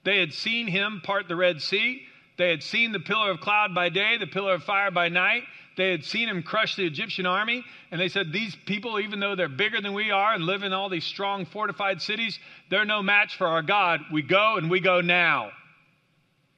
They 0.05 0.19
had 0.19 0.33
seen 0.33 0.67
him 0.67 1.01
part 1.03 1.27
the 1.27 1.35
Red 1.35 1.61
Sea. 1.61 2.01
They 2.37 2.49
had 2.49 2.63
seen 2.63 2.93
the 2.93 2.99
pillar 2.99 3.31
of 3.31 3.41
cloud 3.41 3.75
by 3.75 3.89
day, 3.89 4.17
the 4.17 4.27
pillar 4.27 4.53
of 4.53 4.63
fire 4.63 4.91
by 4.91 5.09
night. 5.09 5.43
They 5.75 5.91
had 5.91 6.05
seen 6.05 6.29
him 6.29 6.41
crush 6.41 6.75
the 6.75 6.85
Egyptian 6.85 7.25
army. 7.25 7.63
And 7.91 7.99
they 7.99 8.07
said, 8.07 8.31
These 8.31 8.55
people, 8.65 8.99
even 8.99 9.19
though 9.19 9.35
they're 9.35 9.49
bigger 9.49 9.81
than 9.81 9.93
we 9.93 10.11
are 10.11 10.33
and 10.33 10.45
live 10.45 10.63
in 10.63 10.71
all 10.71 10.87
these 10.87 11.03
strong, 11.03 11.45
fortified 11.45 12.01
cities, 12.01 12.39
they're 12.69 12.85
no 12.85 13.03
match 13.03 13.37
for 13.37 13.47
our 13.47 13.61
God. 13.61 13.99
We 14.11 14.21
go 14.21 14.55
and 14.55 14.69
we 14.69 14.79
go 14.79 15.01
now. 15.01 15.51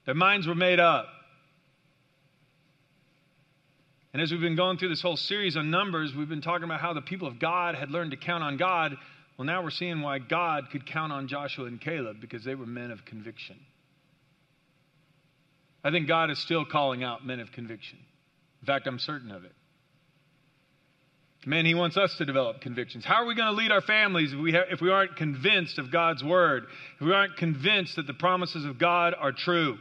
Their 0.05 0.15
minds 0.15 0.45
were 0.45 0.55
made 0.55 0.79
up. 0.79 1.07
And 4.11 4.21
as 4.21 4.31
we've 4.31 4.41
been 4.41 4.55
going 4.55 4.77
through 4.77 4.89
this 4.89 5.01
whole 5.01 5.17
series 5.17 5.55
on 5.55 5.69
Numbers, 5.69 6.13
we've 6.15 6.29
been 6.29 6.41
talking 6.41 6.63
about 6.63 6.81
how 6.81 6.93
the 6.93 7.01
people 7.01 7.27
of 7.27 7.39
God 7.39 7.75
had 7.75 7.91
learned 7.91 8.11
to 8.11 8.17
count 8.17 8.43
on 8.43 8.57
God 8.57 8.95
well, 9.39 9.45
now 9.45 9.63
we're 9.63 9.69
seeing 9.69 10.01
why 10.01 10.19
God 10.19 10.65
could 10.69 10.85
count 10.85 11.13
on 11.13 11.29
Joshua 11.29 11.63
and 11.67 11.79
Caleb 11.79 12.17
because 12.19 12.43
they 12.43 12.55
were 12.55 12.65
men 12.65 12.91
of 12.91 13.05
conviction. 13.05 13.55
I 15.81 15.91
think 15.91 16.09
God 16.09 16.29
is 16.29 16.37
still 16.39 16.65
calling 16.65 17.05
out 17.05 17.25
men 17.25 17.39
of 17.39 17.49
conviction. 17.53 17.99
In 18.61 18.65
fact, 18.65 18.85
I'm 18.85 18.99
certain 18.99 19.31
of 19.31 19.45
it. 19.45 19.53
Man, 21.45 21.65
He 21.65 21.73
wants 21.73 21.95
us 21.95 22.13
to 22.17 22.25
develop 22.25 22.59
convictions. 22.59 23.05
How 23.05 23.23
are 23.23 23.25
we 23.25 23.33
going 23.33 23.47
to 23.47 23.55
lead 23.55 23.71
our 23.71 23.79
families 23.79 24.33
if 24.33 24.39
we, 24.39 24.51
ha- 24.51 24.65
if 24.69 24.81
we 24.81 24.91
aren't 24.91 25.15
convinced 25.15 25.79
of 25.79 25.89
God's 25.89 26.21
word? 26.21 26.65
If 26.99 27.07
we 27.07 27.13
aren't 27.13 27.37
convinced 27.37 27.95
that 27.95 28.07
the 28.07 28.13
promises 28.13 28.65
of 28.65 28.77
God 28.77 29.15
are 29.17 29.31
true? 29.31 29.77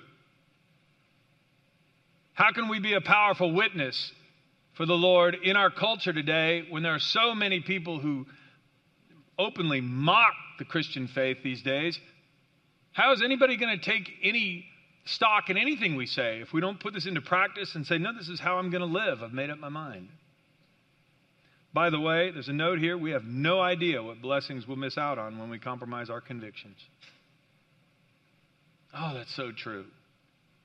How 2.34 2.52
can 2.52 2.68
we 2.68 2.78
be 2.78 2.94
a 2.94 3.00
powerful 3.00 3.52
witness 3.52 4.12
for 4.78 4.86
the 4.86 4.94
Lord 4.94 5.36
in 5.42 5.56
our 5.56 5.70
culture 5.70 6.12
today 6.12 6.62
when 6.70 6.84
there 6.84 6.94
are 6.94 7.00
so 7.00 7.34
many 7.34 7.58
people 7.60 7.98
who 7.98 8.26
openly 9.36 9.80
mock 9.80 10.34
the 10.60 10.64
Christian 10.64 11.08
faith 11.08 11.38
these 11.42 11.62
days, 11.62 11.98
how 12.92 13.12
is 13.12 13.20
anybody 13.20 13.56
going 13.56 13.76
to 13.76 13.84
take 13.84 14.08
any 14.22 14.64
stock 15.04 15.50
in 15.50 15.56
anything 15.56 15.96
we 15.96 16.06
say 16.06 16.40
if 16.40 16.52
we 16.52 16.60
don't 16.60 16.78
put 16.78 16.94
this 16.94 17.06
into 17.06 17.20
practice 17.20 17.74
and 17.74 17.84
say, 17.84 17.98
no, 17.98 18.14
this 18.16 18.28
is 18.28 18.38
how 18.38 18.58
I'm 18.58 18.70
going 18.70 18.80
to 18.80 18.86
live? 18.86 19.20
I've 19.20 19.32
made 19.32 19.50
up 19.50 19.58
my 19.58 19.68
mind. 19.68 20.10
By 21.74 21.90
the 21.90 21.98
way, 21.98 22.30
there's 22.30 22.48
a 22.48 22.52
note 22.52 22.78
here. 22.78 22.96
We 22.96 23.10
have 23.10 23.24
no 23.24 23.60
idea 23.60 24.00
what 24.00 24.22
blessings 24.22 24.68
we'll 24.68 24.76
miss 24.76 24.96
out 24.96 25.18
on 25.18 25.40
when 25.40 25.50
we 25.50 25.58
compromise 25.58 26.08
our 26.08 26.20
convictions. 26.20 26.78
Oh, 28.96 29.12
that's 29.12 29.34
so 29.34 29.50
true. 29.50 29.86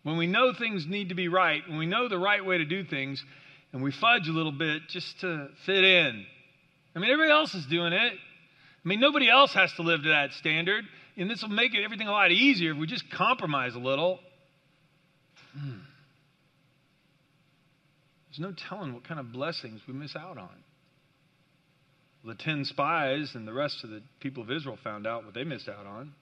when 0.04 0.18
we 0.18 0.28
know 0.28 0.54
things 0.54 0.86
need 0.86 1.10
to 1.10 1.16
be 1.16 1.30
right, 1.30 1.64
when 1.68 1.80
we 1.80 1.88
know 1.88 2.08
the 2.08 2.20
right 2.20 2.46
way 2.46 2.60
to 2.60 2.66
do 2.66 2.84
things, 2.84 3.24
and 3.74 3.84
we 3.84 3.92
fudge 3.92 4.28
a 4.28 4.32
little 4.32 4.52
bit 4.52 4.84
just 4.90 5.20
to 5.22 5.50
fit 5.66 5.84
in. 5.84 6.26
I 6.96 7.00
mean, 7.00 7.12
everybody 7.12 7.32
else 7.32 7.54
is 7.56 7.66
doing 7.66 7.92
it. 7.92 8.14
I 8.14 8.88
mean, 8.88 9.00
nobody 9.00 9.30
else 9.30 9.54
has 9.54 9.74
to 9.74 9.82
live 9.82 10.04
to 10.04 10.10
that 10.10 10.32
standard. 10.34 10.86
And 11.18 11.30
this 11.30 11.42
will 11.42 11.50
make 11.50 11.74
it, 11.74 11.84
everything 11.84 12.08
a 12.08 12.12
lot 12.12 12.32
easier 12.32 12.72
if 12.72 12.78
we 12.78 12.88
just 12.88 13.10
compromise 13.12 13.76
a 13.76 13.80
little. 13.80 14.20
Hmm. 15.58 15.80
There's 18.30 18.40
no 18.40 18.54
telling 18.70 18.94
what 18.94 19.08
kind 19.08 19.20
of 19.20 19.32
blessings 19.32 19.82
we 19.88 19.94
miss 19.94 20.16
out 20.16 20.38
on. 20.38 20.50
The 22.26 22.36
ten 22.36 22.64
spies 22.64 23.32
and 23.36 23.48
the 23.48 23.54
rest 23.54 23.84
of 23.84 23.90
the 23.90 24.02
people 24.22 24.44
of 24.44 24.52
Israel 24.52 24.78
found 24.84 25.06
out 25.06 25.26
what 25.26 25.34
they 25.34 25.44
missed 25.44 25.68
out 25.68 25.86
on. 25.86 26.14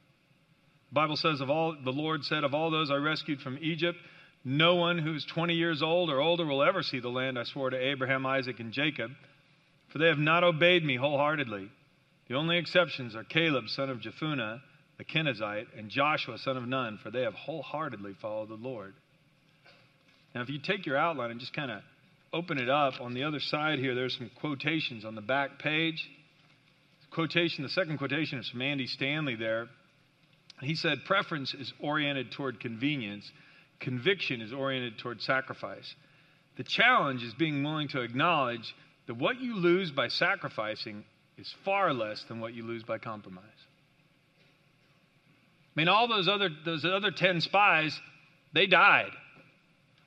The 0.90 0.96
Bible 0.96 1.16
says, 1.16 1.42
of 1.42 1.50
all 1.50 1.76
the 1.84 1.92
Lord 1.92 2.24
said, 2.24 2.44
of 2.44 2.54
all 2.54 2.72
those 2.72 2.92
I 2.92 2.96
rescued 2.96 3.40
from 3.40 3.58
Egypt, 3.62 3.98
no 4.44 4.76
one 4.76 4.98
who's 4.98 5.26
20 5.26 5.54
years 5.54 5.82
old 5.82 6.10
or 6.10 6.20
older 6.20 6.46
will 6.46 6.64
ever 6.64 6.82
see 6.82 7.00
the 7.00 7.10
land 7.10 7.38
I 7.38 7.44
swore 7.44 7.70
to 7.70 7.78
Abraham, 7.78 8.26
Isaac, 8.26 8.60
and 8.60 8.72
Jacob, 8.72 9.12
for 9.92 10.00
they 10.00 10.08
have 10.08 10.18
not 10.18 10.44
obeyed 10.44 10.84
me 10.84 10.96
wholeheartedly. 10.96 11.70
The 12.28 12.36
only 12.36 12.58
exceptions 12.58 13.16
are 13.16 13.24
Caleb, 13.24 13.68
son 13.68 13.90
of 13.90 14.00
Jephunneh, 14.00 14.62
the 14.98 15.04
Kenizzite, 15.04 15.68
and 15.78 15.90
Joshua, 15.90 16.38
son 16.38 16.58
of 16.58 16.68
Nun, 16.68 17.00
for 17.04 17.12
they 17.12 17.22
have 17.22 17.34
wholeheartedly 17.34 18.16
followed 18.22 18.50
the 18.50 18.56
Lord. 18.56 18.94
Now, 20.34 20.42
if 20.42 20.50
you 20.50 20.60
take 20.60 20.86
your 20.86 20.98
outline 20.98 21.32
and 21.32 21.40
just 21.40 21.54
kind 21.54 21.72
of 21.72 21.82
open 22.34 22.58
it 22.58 22.70
up, 22.70 23.02
on 23.02 23.14
the 23.14 23.24
other 23.24 23.40
side 23.40 23.80
here, 23.80 23.94
there's 23.94 24.18
some 24.18 24.32
quotations 24.40 25.04
on 25.04 25.16
the 25.16 25.22
back 25.22 25.60
page. 25.60 26.08
Quotation, 27.12 27.64
the 27.64 27.70
second 27.70 27.98
quotation 27.98 28.40
is 28.40 28.48
from 28.48 28.62
Andy 28.62 28.88
Stanley 28.88 29.36
there. 29.36 29.68
He 30.62 30.76
said, 30.76 31.00
Preference 31.06 31.54
is 31.54 31.74
oriented 31.82 32.32
toward 32.32 32.60
convenience, 32.60 33.30
conviction 33.82 34.42
is 34.42 34.54
oriented 34.54 34.98
toward 34.98 35.22
sacrifice. 35.22 35.96
The 36.58 36.64
challenge 36.64 37.24
is 37.24 37.34
being 37.34 37.64
willing 37.64 37.90
to 37.90 38.02
acknowledge 38.02 38.74
that 39.08 39.16
what 39.16 39.42
you 39.42 39.56
lose 39.56 39.92
by 39.92 40.08
sacrificing 40.08 41.04
is 41.38 41.54
far 41.66 41.94
less 41.94 42.24
than 42.24 42.40
what 42.40 42.54
you 42.54 42.64
lose 42.64 42.84
by 42.84 42.98
compromise. 42.98 43.46
I 45.76 45.80
mean, 45.80 45.88
all 45.88 46.08
those 46.08 46.28
other, 46.28 46.50
those 46.66 46.86
other 46.86 47.12
10 47.12 47.42
spies, 47.42 48.00
they 48.54 48.68
died. 48.68 49.12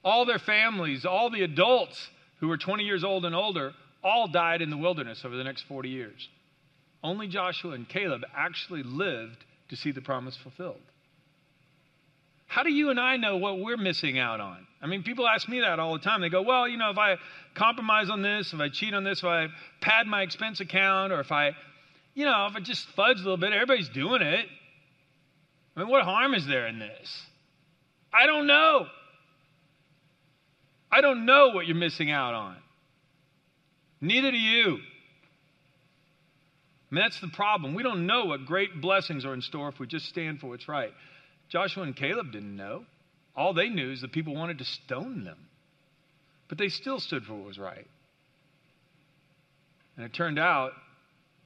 All 0.04 0.26
their 0.26 0.38
families, 0.38 1.04
all 1.04 1.30
the 1.30 1.42
adults 1.42 2.08
who 2.40 2.48
were 2.48 2.58
20 2.58 2.84
years 2.84 3.04
old 3.04 3.24
and 3.24 3.34
older, 3.34 3.72
all 4.02 4.28
died 4.28 4.60
in 4.60 4.68
the 4.68 4.76
wilderness 4.76 5.24
over 5.24 5.36
the 5.36 5.44
next 5.44 5.62
40 5.62 5.88
years. 5.88 6.28
Only 7.02 7.26
Joshua 7.26 7.72
and 7.72 7.88
Caleb 7.88 8.22
actually 8.36 8.82
lived 8.82 9.44
to 9.70 9.76
see 9.76 9.92
the 9.92 10.02
promise 10.02 10.36
fulfilled. 10.36 10.80
How 12.54 12.62
do 12.62 12.70
you 12.70 12.90
and 12.90 13.00
I 13.00 13.16
know 13.16 13.36
what 13.36 13.58
we're 13.58 13.76
missing 13.76 14.16
out 14.16 14.38
on? 14.38 14.64
I 14.80 14.86
mean, 14.86 15.02
people 15.02 15.26
ask 15.26 15.48
me 15.48 15.58
that 15.62 15.80
all 15.80 15.94
the 15.94 15.98
time. 15.98 16.20
They 16.20 16.28
go, 16.28 16.42
well, 16.42 16.68
you 16.68 16.76
know, 16.76 16.90
if 16.90 16.98
I 16.98 17.16
compromise 17.56 18.08
on 18.10 18.22
this, 18.22 18.52
if 18.52 18.60
I 18.60 18.68
cheat 18.68 18.94
on 18.94 19.02
this, 19.02 19.18
if 19.18 19.24
I 19.24 19.48
pad 19.80 20.06
my 20.06 20.22
expense 20.22 20.60
account, 20.60 21.12
or 21.12 21.18
if 21.18 21.32
I, 21.32 21.56
you 22.14 22.24
know, 22.24 22.46
if 22.48 22.54
I 22.54 22.60
just 22.60 22.86
fudge 22.90 23.16
a 23.16 23.24
little 23.24 23.38
bit, 23.38 23.52
everybody's 23.52 23.88
doing 23.88 24.22
it. 24.22 24.46
I 25.74 25.80
mean, 25.80 25.88
what 25.88 26.04
harm 26.04 26.32
is 26.32 26.46
there 26.46 26.68
in 26.68 26.78
this? 26.78 27.22
I 28.12 28.26
don't 28.26 28.46
know. 28.46 28.86
I 30.92 31.00
don't 31.00 31.26
know 31.26 31.48
what 31.48 31.66
you're 31.66 31.74
missing 31.74 32.12
out 32.12 32.34
on. 32.34 32.56
Neither 34.00 34.30
do 34.30 34.38
you. 34.38 34.78
I 36.92 36.94
mean, 36.94 37.02
that's 37.02 37.18
the 37.18 37.30
problem. 37.34 37.74
We 37.74 37.82
don't 37.82 38.06
know 38.06 38.26
what 38.26 38.46
great 38.46 38.80
blessings 38.80 39.24
are 39.24 39.34
in 39.34 39.42
store 39.42 39.70
if 39.70 39.80
we 39.80 39.88
just 39.88 40.06
stand 40.06 40.38
for 40.38 40.46
what's 40.46 40.68
right. 40.68 40.92
Joshua 41.48 41.84
and 41.84 41.96
Caleb 41.96 42.32
didn't 42.32 42.56
know. 42.56 42.84
All 43.36 43.52
they 43.52 43.68
knew 43.68 43.92
is 43.92 44.00
that 44.00 44.12
people 44.12 44.34
wanted 44.34 44.58
to 44.58 44.64
stone 44.64 45.24
them. 45.24 45.38
But 46.48 46.58
they 46.58 46.68
still 46.68 47.00
stood 47.00 47.24
for 47.24 47.34
what 47.34 47.46
was 47.46 47.58
right. 47.58 47.86
And 49.96 50.04
it 50.04 50.12
turned 50.12 50.38
out 50.38 50.72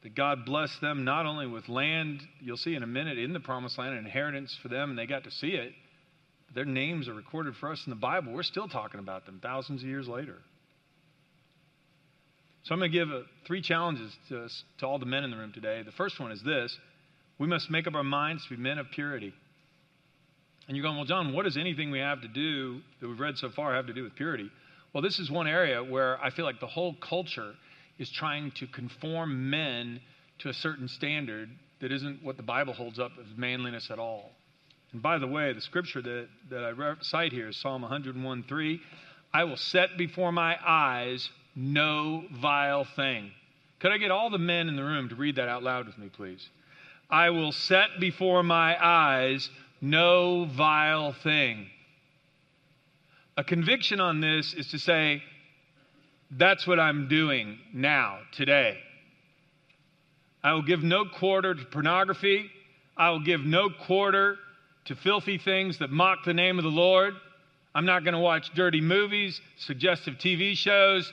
that 0.03 0.15
God 0.15 0.45
blessed 0.45 0.81
them 0.81 1.05
not 1.05 1.27
only 1.27 1.47
with 1.47 1.69
land, 1.69 2.23
you'll 2.41 2.57
see 2.57 2.75
in 2.75 2.83
a 2.83 2.87
minute, 2.87 3.19
in 3.19 3.33
the 3.33 3.41
promised 3.41 3.79
land, 3.79 3.93
an 3.93 4.05
inheritance 4.05 4.57
for 4.63 4.69
them, 4.69 4.91
and 4.91 4.99
they 4.99 5.07
got 5.07 5.25
to 5.25 5.31
see 5.31 5.49
it. 5.49 5.73
Their 6.55 6.65
names 6.65 7.09
are 7.09 7.15
recorded 7.15 7.57
for 7.57 7.71
us 7.73 7.83
in 7.87 7.91
the 7.91 7.97
Bible. 7.97 8.33
We're 8.33 8.43
still 8.43 8.69
talking 8.69 9.01
about 9.01 9.27
them 9.27 9.41
thousands 9.43 9.83
of 9.83 9.89
years 9.89 10.09
later. 10.09 10.37
So 12.63 12.75
I'm 12.75 12.81
going 12.81 12.93
to 12.93 12.99
give 12.99 13.11
a, 13.11 13.23
three 13.47 13.61
challenges 13.61 14.17
to, 14.29 14.45
us, 14.45 14.65
to 14.79 14.87
all 14.87 14.99
the 14.99 15.07
men 15.07 15.25
in 15.25 15.31
the 15.31 15.37
room 15.37 15.53
today. 15.53 15.83
The 15.83 15.93
first 15.93 16.21
one 16.21 16.33
is 16.33 16.43
this 16.43 16.77
we 17.39 17.47
must 17.47 17.71
make 17.71 17.87
up 17.87 17.95
our 17.95 18.05
minds 18.05 18.45
to 18.45 18.51
be 18.51 18.57
men 18.57 18.79
of 18.79 18.91
purity. 18.91 19.33
And 20.69 20.77
you're 20.77 20.85
going, 20.85 20.97
well, 20.97 21.07
John, 21.07 21.33
what 21.33 21.45
does 21.45 21.57
anything 21.57 21.91
we 21.91 21.99
have 21.99 22.21
to 22.21 22.29
do 22.29 22.81
that 23.01 23.09
we've 23.09 23.19
read 23.19 23.39
so 23.39 23.49
far 23.49 23.75
have 23.75 23.87
to 23.87 23.95
do 23.95 24.05
with 24.05 24.15
purity? 24.15 24.51
Well, 24.93 25.03
this 25.03 25.19
is 25.19 25.31
one 25.31 25.49
area 25.49 25.83
where 25.83 26.23
I 26.23 26.31
feel 26.31 26.45
like 26.45 26.61
the 26.61 26.67
whole 26.67 26.95
culture 26.95 27.55
is 27.99 28.11
trying 28.11 28.53
to 28.53 28.67
conform 28.67 29.51
men 29.51 30.01
to 30.41 30.51
a 30.51 30.55
certain 30.55 30.87
standard 30.87 31.49
that 31.81 31.91
isn't 31.91 32.23
what 32.23 32.37
the 32.37 32.43
Bible 32.43 32.75
holds 32.75 32.99
up 32.99 33.13
as 33.19 33.27
manliness 33.37 33.91
at 33.91 33.99
all. 33.99 34.31
And 34.93 35.03
by 35.03 35.19
the 35.19 35.27
way, 35.27 35.53
the 35.53 35.61
scripture 35.61 36.03
that, 36.03 36.29
that 36.51 36.65
I 36.65 36.95
cite 37.03 37.33
here 37.33 37.49
is 37.49 37.57
Psalm 37.57 37.83
101 37.83 38.45
3. 38.49 38.81
I 39.33 39.45
will 39.45 39.57
set 39.57 39.97
before 39.99 40.33
my 40.33 40.57
eyes 40.67 41.29
no 41.55 42.25
vile 42.33 42.85
thing. 42.85 43.33
Could 43.81 43.93
I 43.93 43.99
get 43.99 44.11
all 44.11 44.31
the 44.31 44.39
men 44.39 44.69
in 44.69 44.77
the 44.77 44.85
room 44.85 45.09
to 45.11 45.15
read 45.15 45.37
that 45.37 45.49
out 45.49 45.63
loud 45.63 45.87
with 45.87 45.99
me, 45.99 46.09
please? 46.09 46.49
I 47.11 47.31
will 47.31 47.53
set 47.53 48.01
before 48.01 48.43
my 48.43 48.77
eyes 48.83 49.49
no 49.81 50.45
vile 50.45 51.13
thing. 51.13 51.67
A 53.37 53.45
conviction 53.45 54.01
on 54.01 54.21
this 54.21 54.53
is 54.55 54.69
to 54.69 54.79
say, 54.79 55.23
that's 56.31 56.67
what 56.67 56.81
I'm 56.81 57.09
doing 57.09 57.59
now, 57.73 58.19
today. 58.33 58.79
I 60.43 60.53
will 60.53 60.63
give 60.63 60.83
no 60.83 61.05
quarter 61.05 61.55
to 61.55 61.65
pornography. 61.65 62.51
I 62.97 63.11
will 63.11 63.21
give 63.21 63.41
no 63.41 63.71
quarter 63.71 64.37
to 64.87 64.97
filthy 64.97 65.39
things 65.39 65.79
that 65.79 65.91
mock 65.91 66.25
the 66.25 66.35
name 66.35 66.59
of 66.59 66.65
the 66.65 66.71
Lord. 66.71 67.15
I'm 67.75 67.87
not 67.87 68.03
going 68.03 68.15
to 68.15 68.21
watch 68.21 68.51
dirty 68.55 68.81
movies, 68.81 69.41
suggestive 69.59 70.15
TV 70.15 70.57
shows. 70.57 71.13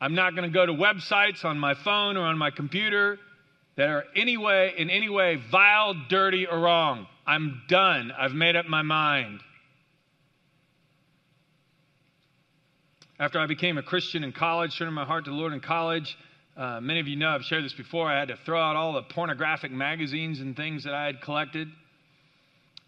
I'm 0.00 0.14
not 0.14 0.34
going 0.34 0.50
to 0.50 0.52
go 0.52 0.66
to 0.66 0.72
websites 0.72 1.44
on 1.44 1.58
my 1.58 1.74
phone 1.74 2.16
or 2.16 2.22
on 2.22 2.38
my 2.38 2.50
computer 2.50 3.18
that 3.76 3.88
are 3.88 4.04
any 4.16 4.36
way, 4.36 4.74
in 4.76 4.90
any 4.90 5.08
way 5.08 5.36
vile, 5.50 5.94
dirty, 6.08 6.46
or 6.46 6.58
wrong. 6.58 7.06
I'm 7.30 7.62
done. 7.68 8.10
I've 8.18 8.32
made 8.32 8.56
up 8.56 8.66
my 8.66 8.82
mind. 8.82 9.38
After 13.20 13.38
I 13.38 13.46
became 13.46 13.78
a 13.78 13.84
Christian 13.84 14.24
in 14.24 14.32
college, 14.32 14.76
turning 14.76 14.94
my 14.94 15.04
heart 15.04 15.26
to 15.26 15.30
the 15.30 15.36
Lord 15.36 15.52
in 15.52 15.60
college, 15.60 16.18
uh, 16.56 16.80
many 16.80 16.98
of 16.98 17.06
you 17.06 17.14
know 17.14 17.28
I've 17.28 17.42
shared 17.42 17.64
this 17.64 17.72
before. 17.72 18.10
I 18.10 18.18
had 18.18 18.28
to 18.28 18.36
throw 18.44 18.60
out 18.60 18.74
all 18.74 18.94
the 18.94 19.02
pornographic 19.02 19.70
magazines 19.70 20.40
and 20.40 20.56
things 20.56 20.82
that 20.82 20.92
I 20.92 21.06
had 21.06 21.22
collected. 21.22 21.68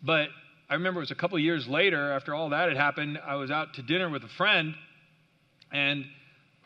But 0.02 0.26
I 0.68 0.74
remember 0.74 0.98
it 0.98 1.04
was 1.04 1.12
a 1.12 1.14
couple 1.14 1.38
years 1.38 1.68
later, 1.68 2.10
after 2.10 2.34
all 2.34 2.48
that 2.48 2.68
had 2.68 2.76
happened, 2.76 3.20
I 3.24 3.36
was 3.36 3.52
out 3.52 3.74
to 3.74 3.82
dinner 3.82 4.10
with 4.10 4.24
a 4.24 4.28
friend, 4.36 4.74
and 5.70 6.04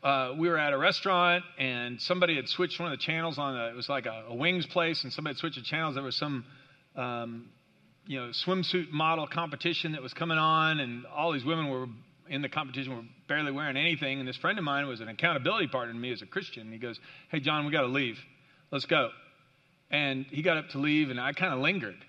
uh, 0.03 0.33
we 0.39 0.49
were 0.49 0.57
at 0.57 0.73
a 0.73 0.79
restaurant, 0.79 1.45
and 1.59 2.01
somebody 2.01 2.37
had 2.37 2.49
switched 2.49 2.81
one 2.81 2.91
of 2.91 2.99
the 2.99 3.05
channels 3.05 3.39
on 3.39 3.55
a, 3.55 3.67
it 3.67 3.77
was 3.77 3.91
like 3.91 4.07
a, 4.07 4.25
a 4.31 4.35
wings 4.35 4.65
place, 4.65 5.05
and 5.05 5.13
somebody 5.13 5.35
had 5.35 5.41
switched 5.41 5.57
the 5.57 5.63
channels. 5.63 5.95
There 5.95 6.03
was 6.03 6.17
some, 6.17 6.47
um, 6.97 7.51
you 8.07 8.21
know, 8.21 8.31
swimsuit 8.47 8.91
model 8.91 9.27
competition 9.27 9.93
that 9.93 10.03
was 10.03 10.15
coming 10.15 10.39
on, 10.39 10.81
and 10.81 11.05
all 11.07 11.33
these 11.33 11.45
women 11.45 11.69
were 11.69 11.87
in 12.29 12.43
the 12.43 12.49
competition 12.49 12.97
were 12.97 13.03
barely 13.29 13.53
wearing 13.53 13.77
anything. 13.77 14.19
And 14.19 14.29
this 14.29 14.37
friend 14.37 14.59
of 14.59 14.65
mine 14.65 14.87
was 14.87 15.01
an 15.01 15.09
accountability 15.09 15.69
partner 15.69 15.93
to 15.93 15.99
me 15.99 16.13
as 16.13 16.23
a 16.23 16.27
Christian. 16.27 16.73
He 16.73 16.79
goes, 16.79 16.99
Hey, 17.31 17.41
John, 17.41 17.67
we 17.67 17.73
got 17.73 17.83
to 17.83 17.89
leave. 17.89 18.17
Let's 18.71 18.87
go. 18.87 19.11
And 19.91 20.27
he 20.31 20.43
got 20.43 20.57
up 20.57 20.69
to 20.71 20.79
leave, 20.79 21.11
and 21.11 21.21
I 21.21 21.33
kind 21.33 21.53
of 21.53 21.61
lingered. 21.61 21.95
And 21.95 22.01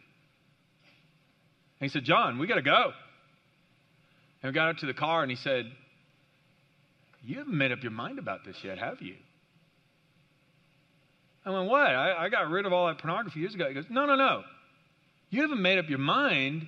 he 1.80 1.90
said, 1.90 2.04
John, 2.04 2.40
we 2.40 2.48
got 2.48 2.56
to 2.56 2.64
go. 2.64 2.92
And 4.42 4.52
we 4.52 4.54
got 4.54 4.70
up 4.70 4.78
to 4.78 4.86
the 4.86 4.94
car 4.94 5.22
and 5.22 5.32
he 5.32 5.38
said, 5.38 5.66
You 7.24 7.38
haven't 7.38 7.58
made 7.58 7.72
up 7.72 7.82
your 7.82 7.92
mind 7.92 8.20
about 8.20 8.46
this 8.46 8.56
yet, 8.64 8.78
have 8.80 9.02
you? 9.02 9.16
I 11.46 11.52
went, 11.52 11.70
What? 11.70 11.82
I, 11.82 12.26
I 12.26 12.30
got 12.30 12.50
rid 12.50 12.66
of 12.66 12.74
all 12.74 12.88
that 12.88 13.00
pornography 13.00 13.40
years 13.40 13.54
ago. 13.54 13.68
He 13.68 13.74
goes, 13.74 13.86
No, 13.90 14.06
no, 14.06 14.16
no. 14.16 14.44
You 15.30 15.42
haven't 15.42 15.62
made 15.62 15.78
up 15.78 15.90
your 15.90 16.00
mind 16.00 16.68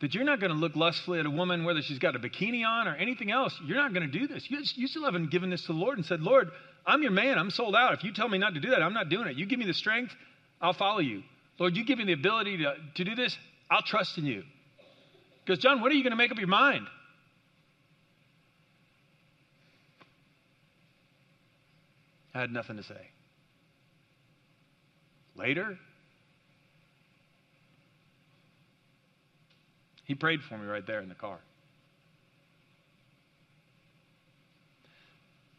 that 0.00 0.14
you're 0.14 0.24
not 0.24 0.40
going 0.40 0.50
to 0.50 0.58
look 0.58 0.74
lustfully 0.74 1.20
at 1.20 1.26
a 1.26 1.30
woman, 1.30 1.64
whether 1.64 1.80
she's 1.80 1.98
got 1.98 2.16
a 2.16 2.18
bikini 2.18 2.66
on 2.66 2.88
or 2.88 2.94
anything 2.96 3.30
else. 3.30 3.58
You're 3.64 3.76
not 3.76 3.94
going 3.94 4.10
to 4.10 4.18
do 4.18 4.26
this. 4.26 4.50
You, 4.50 4.58
you 4.74 4.88
still 4.88 5.04
haven't 5.04 5.30
given 5.30 5.50
this 5.50 5.62
to 5.62 5.68
the 5.68 5.78
Lord 5.78 5.98
and 5.98 6.04
said, 6.04 6.20
Lord, 6.20 6.50
I'm 6.84 7.02
your 7.02 7.12
man. 7.12 7.38
I'm 7.38 7.50
sold 7.50 7.76
out. 7.76 7.92
If 7.94 8.02
you 8.02 8.12
tell 8.12 8.28
me 8.28 8.38
not 8.38 8.54
to 8.54 8.60
do 8.60 8.70
that, 8.70 8.82
I'm 8.82 8.94
not 8.94 9.08
doing 9.08 9.28
it. 9.28 9.36
You 9.36 9.46
give 9.46 9.58
me 9.58 9.66
the 9.66 9.74
strength, 9.74 10.12
I'll 10.60 10.72
follow 10.72 10.98
you. 10.98 11.22
Lord, 11.58 11.76
you 11.76 11.84
give 11.84 11.98
me 11.98 12.04
the 12.04 12.14
ability 12.14 12.58
to, 12.58 12.74
to 12.96 13.04
do 13.04 13.14
this, 13.14 13.36
I'll 13.70 13.82
trust 13.82 14.18
in 14.18 14.24
you. 14.24 14.42
Because, 15.44 15.62
John, 15.62 15.80
what 15.80 15.92
are 15.92 15.94
you 15.94 16.02
going 16.02 16.12
to 16.12 16.16
make 16.16 16.32
up 16.32 16.38
your 16.38 16.48
mind? 16.48 16.86
I 22.34 22.40
had 22.40 22.50
nothing 22.50 22.76
to 22.76 22.82
say. 22.82 23.08
Later, 25.36 25.78
He 30.12 30.16
prayed 30.16 30.42
for 30.42 30.58
me 30.58 30.66
right 30.66 30.86
there 30.86 31.00
in 31.00 31.08
the 31.08 31.14
car. 31.14 31.38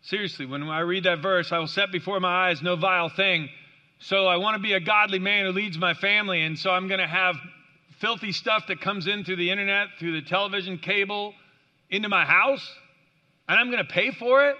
Seriously, 0.03 0.45
when 0.45 0.61
I 0.61 0.81
read 0.81 1.05
that 1.05 1.23
verse, 1.23 1.51
I 1.51 1.57
will 1.57 1.65
set 1.65 1.91
before 1.91 2.19
my 2.19 2.49
eyes 2.49 2.61
no 2.61 2.75
vile 2.75 3.09
thing. 3.09 3.49
So 3.97 4.27
I 4.27 4.37
want 4.37 4.55
to 4.55 4.61
be 4.61 4.73
a 4.73 4.79
godly 4.79 5.17
man 5.17 5.45
who 5.45 5.53
leads 5.53 5.75
my 5.79 5.95
family, 5.95 6.43
and 6.43 6.59
so 6.59 6.69
I'm 6.69 6.87
going 6.87 6.99
to 6.99 7.07
have 7.07 7.35
filthy 7.99 8.31
stuff 8.31 8.67
that 8.67 8.79
comes 8.79 9.07
in 9.07 9.23
through 9.23 9.37
the 9.37 9.49
internet, 9.49 9.87
through 9.97 10.21
the 10.21 10.27
television 10.27 10.77
cable, 10.77 11.33
into 11.89 12.07
my 12.07 12.23
house, 12.23 12.77
and 13.49 13.59
I'm 13.59 13.71
going 13.71 13.83
to 13.83 13.91
pay 13.91 14.11
for 14.11 14.45
it. 14.49 14.55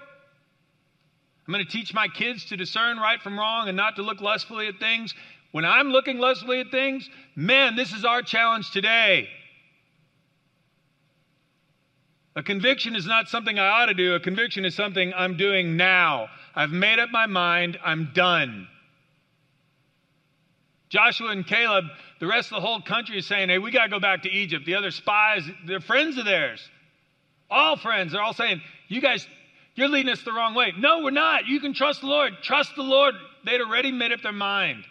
I'm 1.46 1.54
going 1.54 1.64
to 1.64 1.70
teach 1.70 1.94
my 1.94 2.08
kids 2.08 2.46
to 2.46 2.56
discern 2.56 2.96
right 2.96 3.22
from 3.22 3.38
wrong 3.38 3.68
and 3.68 3.76
not 3.76 3.94
to 3.94 4.02
look 4.02 4.20
lustfully 4.20 4.66
at 4.66 4.80
things. 4.80 5.14
When 5.52 5.64
I'm 5.64 5.90
looking 5.90 6.18
lustfully 6.18 6.58
at 6.58 6.72
things, 6.72 7.08
man, 7.36 7.76
this 7.76 7.92
is 7.92 8.04
our 8.04 8.22
challenge 8.22 8.72
today. 8.72 9.28
A 12.36 12.42
conviction 12.42 12.96
is 12.96 13.06
not 13.06 13.28
something 13.28 13.58
I 13.58 13.68
ought 13.68 13.86
to 13.86 13.94
do. 13.94 14.14
A 14.14 14.20
conviction 14.20 14.64
is 14.64 14.74
something 14.74 15.12
I'm 15.14 15.36
doing 15.36 15.76
now. 15.76 16.28
I've 16.54 16.70
made 16.70 16.98
up 16.98 17.10
my 17.10 17.26
mind. 17.26 17.78
I'm 17.84 18.10
done. 18.12 18.66
Joshua 20.88 21.30
and 21.30 21.46
Caleb, 21.46 21.84
the 22.20 22.26
rest 22.26 22.52
of 22.52 22.60
the 22.60 22.66
whole 22.66 22.80
country 22.80 23.18
is 23.18 23.26
saying, 23.26 23.48
hey, 23.48 23.58
we 23.58 23.70
got 23.70 23.84
to 23.84 23.88
go 23.88 24.00
back 24.00 24.22
to 24.22 24.30
Egypt. 24.30 24.66
The 24.66 24.74
other 24.74 24.90
spies, 24.90 25.48
they're 25.66 25.80
friends 25.80 26.18
of 26.18 26.24
theirs. 26.24 26.68
All 27.50 27.76
friends. 27.76 28.12
They're 28.12 28.22
all 28.22 28.34
saying, 28.34 28.60
you 28.88 29.00
guys, 29.00 29.26
you're 29.76 29.88
leading 29.88 30.12
us 30.12 30.22
the 30.22 30.32
wrong 30.32 30.54
way. 30.54 30.72
No, 30.76 31.02
we're 31.02 31.10
not. 31.10 31.46
You 31.46 31.60
can 31.60 31.72
trust 31.72 32.00
the 32.00 32.06
Lord. 32.06 32.32
Trust 32.42 32.74
the 32.76 32.82
Lord. 32.82 33.14
They'd 33.44 33.60
already 33.60 33.92
made 33.92 34.12
up 34.12 34.22
their 34.22 34.32
mind. 34.32 34.84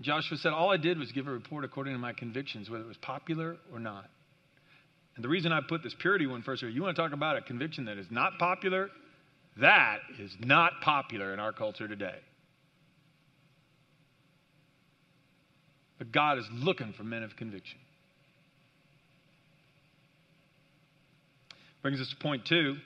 Joshua 0.00 0.36
said, 0.36 0.52
All 0.52 0.70
I 0.70 0.76
did 0.76 0.98
was 0.98 1.12
give 1.12 1.28
a 1.28 1.30
report 1.30 1.64
according 1.64 1.94
to 1.94 1.98
my 1.98 2.12
convictions, 2.12 2.68
whether 2.68 2.84
it 2.84 2.88
was 2.88 2.96
popular 2.96 3.56
or 3.72 3.78
not. 3.78 4.10
And 5.14 5.24
the 5.24 5.28
reason 5.28 5.52
I 5.52 5.60
put 5.60 5.82
this 5.82 5.94
purity 5.98 6.26
one 6.26 6.42
first 6.42 6.60
here, 6.60 6.70
you 6.70 6.82
want 6.82 6.96
to 6.96 7.02
talk 7.02 7.12
about 7.12 7.36
a 7.36 7.42
conviction 7.42 7.84
that 7.86 7.98
is 7.98 8.06
not 8.10 8.38
popular? 8.38 8.90
That 9.58 9.98
is 10.18 10.34
not 10.40 10.80
popular 10.80 11.34
in 11.34 11.40
our 11.40 11.52
culture 11.52 11.86
today. 11.86 12.18
But 15.98 16.10
God 16.10 16.38
is 16.38 16.48
looking 16.52 16.94
for 16.94 17.04
men 17.04 17.22
of 17.22 17.36
conviction. 17.36 17.78
Brings 21.82 22.00
us 22.00 22.08
to 22.10 22.16
point 22.16 22.46
two. 22.46 22.76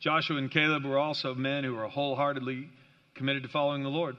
Joshua 0.00 0.36
and 0.36 0.50
Caleb 0.50 0.84
were 0.84 0.98
also 0.98 1.34
men 1.34 1.64
who 1.64 1.74
were 1.74 1.88
wholeheartedly 1.88 2.68
committed 3.14 3.44
to 3.44 3.48
following 3.48 3.82
the 3.82 3.88
Lord. 3.88 4.16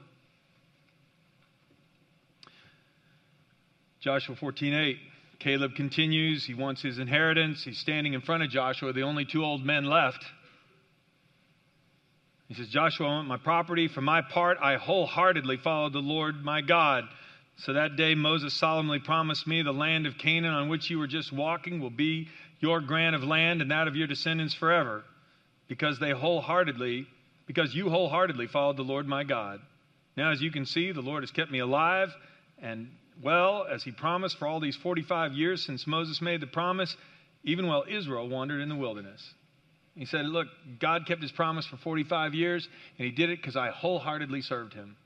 Joshua 4.00 4.34
14:8. 4.34 4.98
Caleb 5.38 5.74
continues. 5.76 6.44
He 6.44 6.54
wants 6.54 6.82
his 6.82 6.98
inheritance. 6.98 7.62
He's 7.62 7.78
standing 7.78 8.14
in 8.14 8.20
front 8.20 8.42
of 8.42 8.50
Joshua, 8.50 8.92
the 8.92 9.02
only 9.02 9.24
two 9.24 9.44
old 9.44 9.64
men 9.64 9.84
left. 9.84 10.24
He 12.48 12.54
says, 12.54 12.68
Joshua, 12.68 13.06
I 13.06 13.10
want 13.10 13.28
my 13.28 13.36
property. 13.36 13.88
For 13.88 14.00
my 14.00 14.22
part, 14.22 14.58
I 14.60 14.76
wholeheartedly 14.76 15.58
followed 15.58 15.92
the 15.92 15.98
Lord 15.98 16.42
my 16.42 16.60
God. 16.62 17.04
So 17.58 17.74
that 17.74 17.96
day 17.96 18.14
Moses 18.14 18.54
solemnly 18.54 19.00
promised 19.00 19.46
me 19.46 19.62
the 19.62 19.72
land 19.72 20.06
of 20.06 20.16
Canaan 20.16 20.54
on 20.54 20.68
which 20.68 20.90
you 20.90 20.98
were 20.98 21.06
just 21.06 21.32
walking 21.32 21.80
will 21.80 21.90
be 21.90 22.28
your 22.60 22.80
grant 22.80 23.14
of 23.14 23.22
land 23.22 23.60
and 23.60 23.70
that 23.70 23.88
of 23.88 23.96
your 23.96 24.06
descendants 24.06 24.54
forever, 24.54 25.04
because 25.68 25.98
they 25.98 26.10
wholeheartedly, 26.10 27.06
because 27.46 27.74
you 27.74 27.90
wholeheartedly 27.90 28.46
followed 28.46 28.76
the 28.76 28.82
Lord 28.82 29.06
my 29.06 29.24
God. 29.24 29.60
Now, 30.16 30.30
as 30.30 30.40
you 30.40 30.50
can 30.50 30.66
see, 30.66 30.92
the 30.92 31.00
Lord 31.00 31.22
has 31.22 31.30
kept 31.30 31.50
me 31.50 31.58
alive 31.58 32.14
and 32.60 32.88
well, 33.22 33.66
as 33.70 33.82
he 33.82 33.90
promised 33.90 34.38
for 34.38 34.46
all 34.46 34.60
these 34.60 34.76
45 34.76 35.32
years 35.32 35.64
since 35.64 35.86
Moses 35.86 36.20
made 36.20 36.40
the 36.40 36.46
promise, 36.46 36.96
even 37.44 37.66
while 37.66 37.84
Israel 37.88 38.28
wandered 38.28 38.60
in 38.60 38.68
the 38.68 38.76
wilderness. 38.76 39.22
He 39.94 40.04
said, 40.04 40.26
Look, 40.26 40.46
God 40.80 41.06
kept 41.06 41.22
his 41.22 41.32
promise 41.32 41.66
for 41.66 41.76
45 41.76 42.34
years, 42.34 42.68
and 42.98 43.06
he 43.06 43.12
did 43.12 43.30
it 43.30 43.40
because 43.40 43.56
I 43.56 43.70
wholeheartedly 43.70 44.42
served 44.42 44.72
him. 44.72 44.96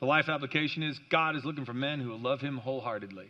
The 0.00 0.06
life 0.06 0.28
application 0.28 0.82
is 0.82 0.98
God 1.10 1.36
is 1.36 1.44
looking 1.44 1.66
for 1.66 1.74
men 1.74 2.00
who 2.00 2.10
will 2.10 2.20
love 2.20 2.40
him 2.40 2.56
wholeheartedly. 2.56 3.28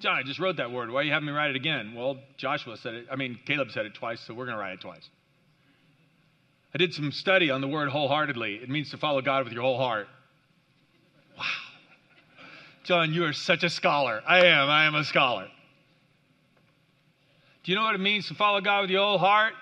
John, 0.00 0.16
I 0.16 0.22
just 0.22 0.38
wrote 0.38 0.58
that 0.58 0.70
word. 0.70 0.90
Why 0.90 1.00
are 1.00 1.04
you 1.04 1.12
having 1.12 1.26
me 1.26 1.32
write 1.32 1.50
it 1.50 1.56
again? 1.56 1.94
Well, 1.94 2.18
Joshua 2.36 2.76
said 2.76 2.94
it. 2.94 3.06
I 3.10 3.16
mean, 3.16 3.38
Caleb 3.46 3.70
said 3.70 3.86
it 3.86 3.94
twice, 3.94 4.20
so 4.26 4.34
we're 4.34 4.46
going 4.46 4.56
to 4.56 4.60
write 4.60 4.74
it 4.74 4.80
twice. 4.80 5.08
I 6.74 6.78
did 6.78 6.92
some 6.92 7.12
study 7.12 7.50
on 7.50 7.60
the 7.60 7.68
word 7.68 7.88
wholeheartedly. 7.88 8.60
It 8.62 8.68
means 8.68 8.90
to 8.90 8.96
follow 8.96 9.20
God 9.22 9.44
with 9.44 9.52
your 9.52 9.62
whole 9.62 9.78
heart. 9.78 10.06
Wow. 11.38 11.44
John, 12.84 13.12
you 13.12 13.24
are 13.24 13.32
such 13.32 13.62
a 13.62 13.70
scholar. 13.70 14.22
I 14.26 14.46
am. 14.46 14.68
I 14.68 14.84
am 14.86 14.94
a 14.94 15.04
scholar. 15.04 15.48
Do 17.62 17.70
you 17.70 17.78
know 17.78 17.84
what 17.84 17.94
it 17.94 18.00
means 18.00 18.26
to 18.28 18.34
follow 18.34 18.60
God 18.60 18.82
with 18.82 18.90
your 18.90 19.04
whole 19.04 19.18
heart? 19.18 19.54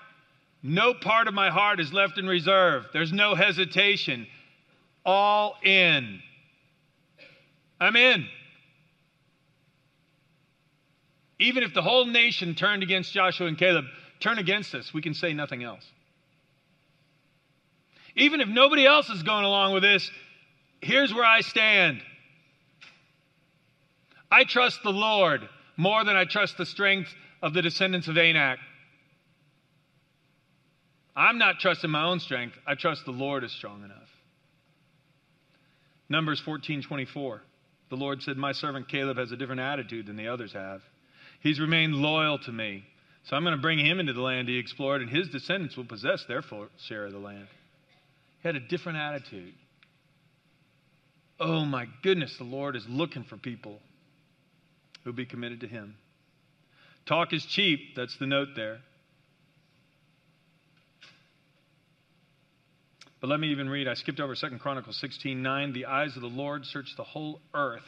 No 0.63 0.93
part 0.93 1.27
of 1.27 1.33
my 1.33 1.49
heart 1.49 1.79
is 1.79 1.93
left 1.93 2.17
in 2.17 2.27
reserve. 2.27 2.85
There's 2.93 3.11
no 3.11 3.35
hesitation. 3.35 4.27
All 5.05 5.55
in. 5.63 6.19
I'm 7.79 7.95
in. 7.95 8.27
Even 11.39 11.63
if 11.63 11.73
the 11.73 11.81
whole 11.81 12.05
nation 12.05 12.53
turned 12.53 12.83
against 12.83 13.11
Joshua 13.13 13.47
and 13.47 13.57
Caleb, 13.57 13.85
turn 14.19 14.37
against 14.37 14.75
us, 14.75 14.93
we 14.93 15.01
can 15.01 15.15
say 15.15 15.33
nothing 15.33 15.63
else. 15.63 15.83
Even 18.15 18.41
if 18.41 18.47
nobody 18.47 18.85
else 18.85 19.09
is 19.09 19.23
going 19.23 19.45
along 19.45 19.73
with 19.73 19.81
this, 19.81 20.11
here's 20.81 21.13
where 21.13 21.25
I 21.25 21.41
stand. 21.41 22.01
I 24.31 24.45
trust 24.45 24.79
the 24.83 24.91
Lord 24.91 25.47
more 25.75 26.03
than 26.05 26.15
I 26.15 26.25
trust 26.25 26.57
the 26.57 26.65
strength 26.65 27.13
of 27.41 27.53
the 27.53 27.61
descendants 27.61 28.07
of 28.07 28.17
Anak. 28.17 28.59
I'm 31.15 31.37
not 31.37 31.59
trusting 31.59 31.89
my 31.89 32.05
own 32.05 32.19
strength. 32.19 32.55
I 32.65 32.75
trust 32.75 33.03
the 33.03 33.11
Lord 33.11 33.43
is 33.43 33.51
strong 33.51 33.83
enough. 33.83 33.97
Numbers 36.07 36.39
14 36.39 36.83
24. 36.83 37.41
The 37.89 37.95
Lord 37.97 38.21
said, 38.23 38.37
My 38.37 38.53
servant 38.53 38.87
Caleb 38.87 39.17
has 39.17 39.33
a 39.33 39.35
different 39.35 39.59
attitude 39.59 40.05
than 40.05 40.15
the 40.15 40.29
others 40.29 40.53
have. 40.53 40.81
He's 41.41 41.59
remained 41.59 41.95
loyal 41.95 42.39
to 42.39 42.51
me. 42.51 42.85
So 43.23 43.35
I'm 43.35 43.43
going 43.43 43.55
to 43.55 43.61
bring 43.61 43.79
him 43.79 43.99
into 43.99 44.13
the 44.13 44.21
land 44.21 44.47
he 44.47 44.57
explored, 44.57 45.01
and 45.01 45.09
his 45.09 45.27
descendants 45.27 45.75
will 45.75 45.85
possess 45.85 46.23
their 46.25 46.41
share 46.77 47.05
of 47.05 47.11
the 47.11 47.19
land. 47.19 47.47
He 48.41 48.47
had 48.47 48.55
a 48.55 48.61
different 48.61 48.97
attitude. 48.97 49.53
Oh 51.39 51.65
my 51.65 51.87
goodness, 52.01 52.37
the 52.37 52.45
Lord 52.45 52.75
is 52.75 52.85
looking 52.87 53.23
for 53.23 53.35
people 53.35 53.81
who'll 55.03 55.13
be 55.13 55.25
committed 55.25 55.61
to 55.61 55.67
him. 55.67 55.95
Talk 57.05 57.33
is 57.33 57.45
cheap, 57.45 57.95
that's 57.95 58.17
the 58.17 58.27
note 58.27 58.49
there. 58.55 58.79
But 63.19 63.29
let 63.29 63.39
me 63.39 63.49
even 63.51 63.69
read. 63.69 63.87
I 63.87 63.93
skipped 63.93 64.19
over 64.19 64.35
2 64.35 64.57
Chronicles 64.57 64.97
16 64.97 65.41
9. 65.41 65.73
The 65.73 65.85
eyes 65.85 66.15
of 66.15 66.23
the 66.23 66.27
Lord 66.27 66.65
search 66.65 66.95
the 66.97 67.03
whole 67.03 67.39
earth 67.53 67.85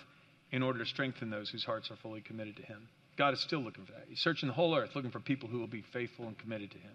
in 0.52 0.62
order 0.62 0.80
to 0.80 0.86
strengthen 0.86 1.32
those 1.32 1.50
whose 1.50 1.66
hearts 1.66 1.90
are 1.90 1.96
fully 1.96 2.22
committed 2.22 2.56
to 2.58 2.62
him. 2.62 2.88
God 3.18 3.34
is 3.34 3.40
still 3.42 3.60
looking 3.60 3.86
for 3.86 3.94
that. 3.94 4.06
He's 4.08 4.20
searching 4.20 4.48
the 4.48 4.54
whole 4.54 4.76
earth, 4.76 4.92
looking 4.96 5.12
for 5.12 5.20
people 5.20 5.50
who 5.50 5.60
will 5.60 5.68
be 5.68 5.82
faithful 5.82 6.28
and 6.28 6.38
committed 6.38 6.72
to 6.72 6.78
him. 6.78 6.92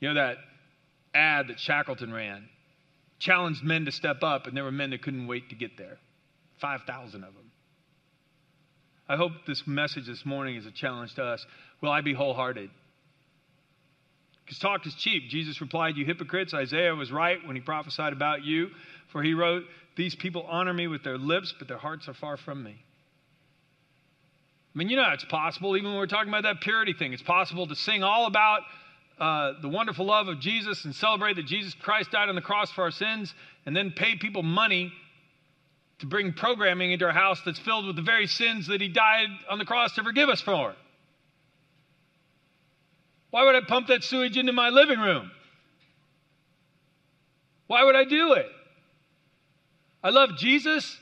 You 0.00 0.08
know 0.08 0.14
that 0.14 0.38
ad 1.14 1.48
that 1.48 1.60
Shackleton 1.60 2.12
ran? 2.12 2.48
Challenged 3.18 3.62
men 3.62 3.84
to 3.84 3.92
step 3.92 4.22
up, 4.22 4.46
and 4.46 4.56
there 4.56 4.64
were 4.64 4.72
men 4.72 4.90
that 4.90 5.02
couldn't 5.02 5.26
wait 5.26 5.50
to 5.50 5.54
get 5.54 5.76
there. 5.76 5.98
5,000 6.60 7.24
of 7.24 7.34
them. 7.34 7.50
I 9.08 9.16
hope 9.16 9.32
this 9.46 9.66
message 9.66 10.06
this 10.06 10.24
morning 10.24 10.56
is 10.56 10.66
a 10.66 10.70
challenge 10.70 11.14
to 11.16 11.24
us. 11.24 11.44
Will 11.80 11.90
I 11.90 12.00
be 12.00 12.14
wholehearted? 12.14 12.70
Because 14.44 14.58
talk 14.58 14.86
is 14.86 14.94
cheap. 14.94 15.28
Jesus 15.28 15.60
replied, 15.60 15.96
You 15.96 16.04
hypocrites, 16.04 16.54
Isaiah 16.54 16.94
was 16.94 17.10
right 17.10 17.38
when 17.44 17.56
he 17.56 17.62
prophesied 17.62 18.12
about 18.12 18.44
you, 18.44 18.68
for 19.10 19.22
he 19.22 19.34
wrote, 19.34 19.64
These 19.96 20.14
people 20.14 20.46
honor 20.48 20.72
me 20.72 20.86
with 20.86 21.02
their 21.04 21.18
lips, 21.18 21.54
but 21.58 21.68
their 21.68 21.78
hearts 21.78 22.08
are 22.08 22.14
far 22.14 22.36
from 22.36 22.62
me. 22.62 22.76
I 24.74 24.78
mean, 24.78 24.88
you 24.88 24.96
know, 24.96 25.10
it's 25.12 25.24
possible, 25.24 25.76
even 25.76 25.90
when 25.90 25.98
we're 25.98 26.06
talking 26.06 26.30
about 26.30 26.44
that 26.44 26.60
purity 26.62 26.94
thing, 26.94 27.12
it's 27.12 27.22
possible 27.22 27.66
to 27.66 27.74
sing 27.76 28.02
all 28.02 28.26
about 28.26 28.62
uh, 29.18 29.60
the 29.60 29.68
wonderful 29.68 30.06
love 30.06 30.28
of 30.28 30.40
Jesus 30.40 30.84
and 30.84 30.94
celebrate 30.94 31.36
that 31.36 31.46
Jesus 31.46 31.74
Christ 31.74 32.10
died 32.10 32.28
on 32.28 32.34
the 32.34 32.40
cross 32.40 32.72
for 32.72 32.82
our 32.82 32.90
sins 32.90 33.34
and 33.66 33.76
then 33.76 33.92
pay 33.94 34.16
people 34.16 34.42
money 34.42 34.92
to 36.02 36.06
bring 36.08 36.32
programming 36.32 36.90
into 36.90 37.04
our 37.04 37.12
house 37.12 37.40
that's 37.46 37.60
filled 37.60 37.86
with 37.86 37.94
the 37.94 38.02
very 38.02 38.26
sins 38.26 38.66
that 38.66 38.80
he 38.80 38.88
died 38.88 39.28
on 39.48 39.58
the 39.58 39.64
cross 39.64 39.94
to 39.94 40.02
forgive 40.02 40.28
us 40.28 40.40
for. 40.40 40.74
Why 43.30 43.44
would 43.44 43.54
I 43.54 43.60
pump 43.60 43.86
that 43.86 44.02
sewage 44.02 44.36
into 44.36 44.52
my 44.52 44.68
living 44.70 44.98
room? 44.98 45.30
Why 47.68 47.84
would 47.84 47.94
I 47.94 48.02
do 48.04 48.32
it? 48.32 48.46
I 50.02 50.10
love 50.10 50.30
Jesus, 50.36 50.98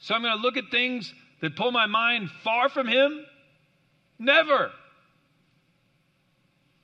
so 0.00 0.12
I'm 0.12 0.22
going 0.22 0.36
to 0.36 0.42
look 0.42 0.56
at 0.56 0.64
things 0.72 1.14
that 1.40 1.54
pull 1.54 1.70
my 1.70 1.86
mind 1.86 2.28
far 2.42 2.68
from 2.68 2.88
him? 2.88 3.24
Never. 4.18 4.72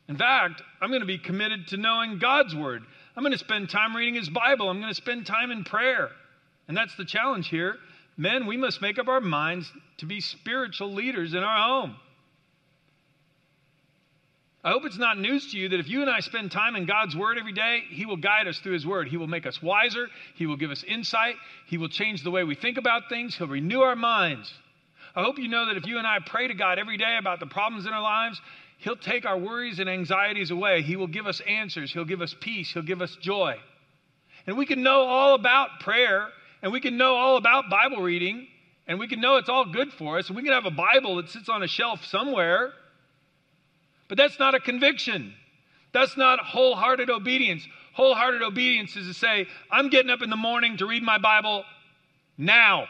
In 0.09 0.16
fact, 0.16 0.62
I'm 0.81 0.90
going 0.90 1.01
to 1.01 1.07
be 1.07 1.18
committed 1.18 1.66
to 1.68 1.77
knowing 1.77 2.21
God's 2.21 2.55
word. 2.55 2.83
I'm 3.16 3.25
going 3.25 3.33
to 3.33 3.38
spend 3.38 3.68
time 3.68 3.97
reading 3.97 4.14
his 4.14 4.29
Bible. 4.29 4.71
I'm 4.71 4.81
going 4.81 4.92
to 4.92 4.94
spend 4.94 5.27
time 5.27 5.51
in 5.51 5.64
prayer. 5.64 6.11
And 6.68 6.76
that's 6.76 6.94
the 6.96 7.04
challenge 7.04 7.48
here. 7.48 7.76
Men, 8.16 8.46
we 8.46 8.57
must 8.57 8.83
make 8.83 8.98
up 8.98 9.09
our 9.09 9.20
minds 9.20 9.70
to 9.98 10.07
be 10.07 10.20
spiritual 10.20 10.92
leaders 10.92 11.35
in 11.35 11.42
our 11.42 11.68
home. 11.68 11.96
I 14.64 14.72
hope 14.72 14.85
it's 14.85 14.98
not 14.98 15.18
news 15.18 15.52
to 15.52 15.57
you 15.57 15.68
that 15.70 15.81
if 15.81 15.88
you 15.88 16.02
and 16.02 16.11
I 16.11 16.20
spend 16.20 16.50
time 16.50 16.74
in 16.76 16.85
God's 16.85 17.16
Word 17.16 17.38
every 17.38 17.52
day, 17.52 17.83
He 17.90 18.07
will 18.07 18.16
guide 18.16 18.48
us 18.48 18.59
through 18.59 18.74
His 18.74 18.87
Word. 18.87 19.09
He 19.09 19.16
will 19.16 19.28
make 19.28 19.46
us 19.46 19.62
wiser. 19.62 20.09
He 20.35 20.46
will 20.46 20.57
give 20.57 20.70
us 20.70 20.83
insight. 20.83 21.37
He 21.68 21.78
will 21.78 21.88
change 21.88 22.22
the 22.22 22.31
way 22.31 22.44
we 22.44 22.57
think 22.57 22.76
about 22.76 23.09
things. 23.09 23.37
He'll 23.37 23.46
renew 23.46 23.81
our 23.81 23.96
minds. 23.96 24.52
I 25.14 25.22
hope 25.22 25.38
you 25.38 25.48
know 25.48 25.66
that 25.66 25.76
if 25.76 25.87
you 25.87 25.96
and 25.98 26.07
I 26.07 26.18
pray 26.26 26.48
to 26.48 26.54
God 26.54 26.78
every 26.78 26.96
day 26.96 27.16
about 27.18 27.40
the 27.40 27.46
problems 27.46 27.87
in 27.87 27.92
our 27.92 28.02
lives, 28.02 28.40
He'll 28.78 28.96
take 28.96 29.26
our 29.26 29.38
worries 29.38 29.78
and 29.78 29.88
anxieties 29.88 30.50
away. 30.50 30.83
He 30.83 30.96
will 30.96 31.07
give 31.07 31.26
us 31.26 31.40
answers. 31.40 31.92
He'll 31.92 32.04
give 32.04 32.20
us 32.20 32.35
peace. 32.40 32.72
He'll 32.72 32.83
give 32.83 33.00
us 33.00 33.16
joy. 33.20 33.57
And 34.46 34.57
we 34.57 34.66
can 34.66 34.83
know 34.83 35.02
all 35.02 35.35
about 35.35 35.81
prayer, 35.81 36.28
and 36.62 36.73
we 36.73 36.81
can 36.81 36.97
know 36.97 37.14
all 37.14 37.37
about 37.37 37.71
Bible 37.71 38.03
reading, 38.03 38.47
and 38.87 38.99
we 38.99 39.09
can 39.09 39.21
know 39.21 39.37
it's 39.37 39.49
all 39.49 39.64
good 39.64 39.92
for 39.92 40.18
us, 40.18 40.29
and 40.29 40.37
we 40.37 40.42
can 40.42 40.53
have 40.53 40.66
a 40.66 40.71
Bible 40.71 41.16
that 41.16 41.29
sits 41.29 41.49
on 41.49 41.62
a 41.62 41.68
shelf 41.68 42.05
somewhere 42.05 42.73
but 44.09 44.16
that's 44.16 44.38
not 44.38 44.55
a 44.55 44.61
conviction. 44.61 45.35
That's 45.92 46.16
not 46.16 46.40
wholehearted 46.40 47.11
obedience. 47.11 47.66
Wholehearted 47.92 48.42
obedience 48.42 48.97
is 48.97 49.07
to 49.07 49.14
say, 49.14 49.47
I'm 49.71 49.90
getting 49.90 50.11
up 50.11 50.23
in 50.23 50.31
the 50.31 50.37
morning 50.37 50.79
to 50.79 50.87
read 50.87 51.03
my 51.03 51.18
Bible 51.18 51.64
now. 52.37 52.87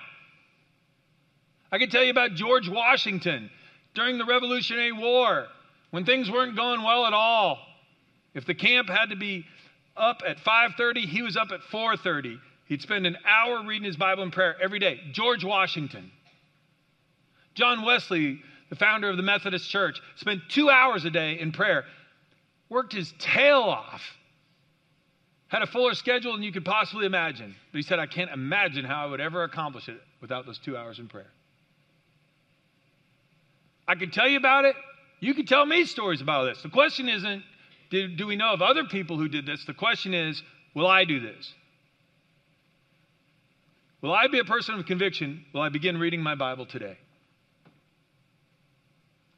I 1.70 1.78
can 1.78 1.90
tell 1.90 2.02
you 2.02 2.10
about 2.10 2.34
George 2.34 2.68
Washington 2.68 3.50
during 3.94 4.16
the 4.18 4.24
Revolutionary 4.24 4.92
War 4.92 5.48
when 5.90 6.04
things 6.04 6.30
weren't 6.30 6.56
going 6.56 6.82
well 6.82 7.04
at 7.04 7.12
all. 7.12 7.58
If 8.34 8.46
the 8.46 8.54
camp 8.54 8.88
had 8.88 9.10
to 9.10 9.16
be 9.16 9.44
up 9.96 10.22
at 10.26 10.38
5:30, 10.38 11.06
he 11.06 11.22
was 11.22 11.36
up 11.36 11.50
at 11.50 11.60
4:30. 11.62 12.38
He'd 12.68 12.82
spend 12.82 13.06
an 13.06 13.16
hour 13.26 13.64
reading 13.64 13.86
his 13.86 13.96
Bible 13.96 14.22
and 14.22 14.32
prayer 14.32 14.56
every 14.60 14.78
day. 14.78 15.00
George 15.12 15.42
Washington. 15.44 16.10
John 17.54 17.84
Wesley 17.84 18.42
the 18.68 18.76
founder 18.76 19.08
of 19.08 19.16
the 19.16 19.22
Methodist 19.22 19.68
Church, 19.70 20.00
spent 20.16 20.42
two 20.48 20.70
hours 20.70 21.04
a 21.04 21.10
day 21.10 21.38
in 21.38 21.52
prayer, 21.52 21.84
worked 22.68 22.92
his 22.92 23.12
tail 23.18 23.60
off, 23.60 24.02
had 25.48 25.62
a 25.62 25.66
fuller 25.66 25.94
schedule 25.94 26.32
than 26.32 26.42
you 26.42 26.52
could 26.52 26.64
possibly 26.64 27.06
imagine. 27.06 27.54
But 27.72 27.78
he 27.78 27.82
said, 27.82 27.98
I 27.98 28.06
can't 28.06 28.30
imagine 28.30 28.84
how 28.84 29.06
I 29.06 29.06
would 29.06 29.20
ever 29.20 29.44
accomplish 29.44 29.88
it 29.88 30.00
without 30.20 30.44
those 30.44 30.58
two 30.58 30.76
hours 30.76 30.98
in 30.98 31.08
prayer. 31.08 31.30
I 33.86 33.94
could 33.94 34.12
tell 34.12 34.28
you 34.28 34.36
about 34.36 34.66
it. 34.66 34.76
You 35.20 35.32
could 35.32 35.48
tell 35.48 35.64
me 35.64 35.84
stories 35.86 36.20
about 36.20 36.44
this. 36.44 36.62
The 36.62 36.68
question 36.68 37.08
isn't, 37.08 37.42
do, 37.90 38.08
do 38.08 38.26
we 38.26 38.36
know 38.36 38.52
of 38.52 38.60
other 38.60 38.84
people 38.84 39.16
who 39.16 39.28
did 39.28 39.46
this? 39.46 39.64
The 39.64 39.72
question 39.72 40.12
is, 40.12 40.42
will 40.74 40.86
I 40.86 41.06
do 41.06 41.20
this? 41.20 41.54
Will 44.00 44.12
I 44.12 44.28
be 44.28 44.38
a 44.38 44.44
person 44.44 44.78
of 44.78 44.86
conviction? 44.86 45.44
Will 45.52 45.60
I 45.60 45.70
begin 45.70 45.98
reading 45.98 46.22
my 46.22 46.34
Bible 46.34 46.66
today? 46.66 46.96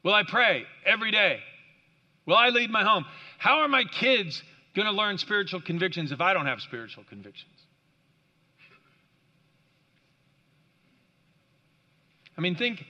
Will 0.03 0.13
I 0.13 0.23
pray 0.27 0.63
every 0.85 1.11
day? 1.11 1.39
Will 2.25 2.35
I 2.35 2.49
lead 2.49 2.69
my 2.69 2.83
home? 2.83 3.05
How 3.37 3.59
are 3.59 3.67
my 3.67 3.83
kids 3.83 4.41
going 4.75 4.85
to 4.85 4.91
learn 4.91 5.17
spiritual 5.17 5.61
convictions 5.61 6.11
if 6.11 6.21
I 6.21 6.33
don't 6.33 6.45
have 6.45 6.61
spiritual 6.61 7.03
convictions? 7.09 7.51
I 12.37 12.41
mean, 12.41 12.55
think 12.55 12.83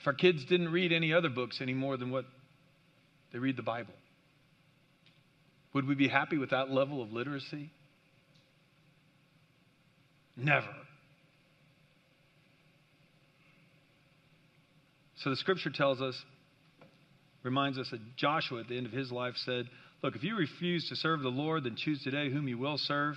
if 0.00 0.06
our 0.06 0.12
kids 0.12 0.44
didn't 0.44 0.70
read 0.70 0.92
any 0.92 1.12
other 1.12 1.28
books 1.28 1.60
any 1.60 1.74
more 1.74 1.96
than 1.96 2.10
what 2.10 2.26
they 3.32 3.38
read 3.38 3.56
the 3.56 3.62
Bible, 3.62 3.94
would 5.72 5.86
we 5.86 5.94
be 5.94 6.08
happy 6.08 6.38
with 6.38 6.50
that 6.50 6.70
level 6.70 7.02
of 7.02 7.12
literacy? 7.12 7.70
Never. 10.36 10.68
So 15.16 15.30
the 15.30 15.36
scripture 15.36 15.70
tells 15.70 16.02
us, 16.02 16.24
reminds 17.42 17.78
us 17.78 17.90
that 17.90 18.16
Joshua 18.16 18.60
at 18.60 18.68
the 18.68 18.76
end 18.76 18.86
of 18.86 18.92
his 18.92 19.10
life 19.10 19.36
said, 19.36 19.66
Look, 20.02 20.14
if 20.14 20.22
you 20.22 20.36
refuse 20.36 20.88
to 20.90 20.96
serve 20.96 21.22
the 21.22 21.30
Lord, 21.30 21.64
then 21.64 21.74
choose 21.74 22.02
today 22.02 22.30
whom 22.30 22.48
you 22.48 22.58
will 22.58 22.76
serve. 22.76 23.16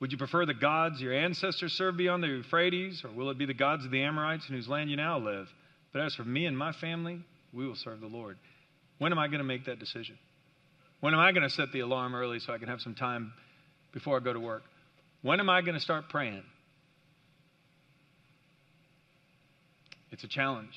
Would 0.00 0.10
you 0.10 0.18
prefer 0.18 0.46
the 0.46 0.54
gods 0.54 1.00
your 1.00 1.12
ancestors 1.12 1.72
served 1.72 1.98
beyond 1.98 2.22
the 2.22 2.28
Euphrates, 2.28 3.04
or 3.04 3.10
will 3.10 3.30
it 3.30 3.38
be 3.38 3.46
the 3.46 3.54
gods 3.54 3.84
of 3.84 3.90
the 3.90 4.02
Amorites 4.02 4.48
in 4.48 4.54
whose 4.54 4.68
land 4.68 4.90
you 4.90 4.96
now 4.96 5.18
live? 5.18 5.48
But 5.92 6.02
as 6.02 6.14
for 6.14 6.24
me 6.24 6.46
and 6.46 6.56
my 6.56 6.72
family, 6.72 7.20
we 7.52 7.66
will 7.66 7.76
serve 7.76 8.00
the 8.00 8.06
Lord. 8.06 8.36
When 8.98 9.12
am 9.12 9.18
I 9.18 9.28
going 9.28 9.38
to 9.38 9.44
make 9.44 9.66
that 9.66 9.78
decision? 9.78 10.18
When 11.00 11.14
am 11.14 11.20
I 11.20 11.32
going 11.32 11.42
to 11.42 11.50
set 11.50 11.72
the 11.72 11.80
alarm 11.80 12.14
early 12.14 12.40
so 12.40 12.52
I 12.52 12.58
can 12.58 12.68
have 12.68 12.80
some 12.80 12.94
time 12.94 13.32
before 13.92 14.16
I 14.16 14.20
go 14.20 14.32
to 14.32 14.40
work? 14.40 14.64
When 15.26 15.40
am 15.40 15.50
I 15.50 15.60
going 15.60 15.74
to 15.74 15.80
start 15.80 16.08
praying? 16.08 16.44
It's 20.12 20.22
a 20.22 20.28
challenge. 20.28 20.70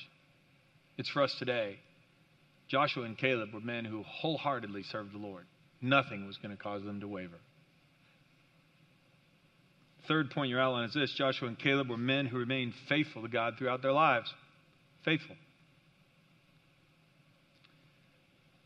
It's 0.98 1.08
for 1.08 1.22
us 1.22 1.32
today. 1.38 1.78
Joshua 2.66 3.04
and 3.04 3.16
Caleb 3.16 3.54
were 3.54 3.60
men 3.60 3.84
who 3.84 4.02
wholeheartedly 4.02 4.82
served 4.90 5.14
the 5.14 5.18
Lord. 5.18 5.44
Nothing 5.80 6.26
was 6.26 6.36
going 6.38 6.50
to 6.50 6.60
cause 6.60 6.82
them 6.82 6.98
to 7.00 7.06
waver. 7.06 7.38
Third 10.08 10.32
point 10.32 10.46
in 10.46 10.50
your 10.50 10.60
outline 10.60 10.88
is 10.88 10.94
this 10.94 11.14
Joshua 11.16 11.46
and 11.46 11.56
Caleb 11.56 11.88
were 11.88 11.96
men 11.96 12.26
who 12.26 12.36
remained 12.36 12.72
faithful 12.88 13.22
to 13.22 13.28
God 13.28 13.54
throughout 13.56 13.82
their 13.82 13.92
lives. 13.92 14.34
Faithful. 15.04 15.36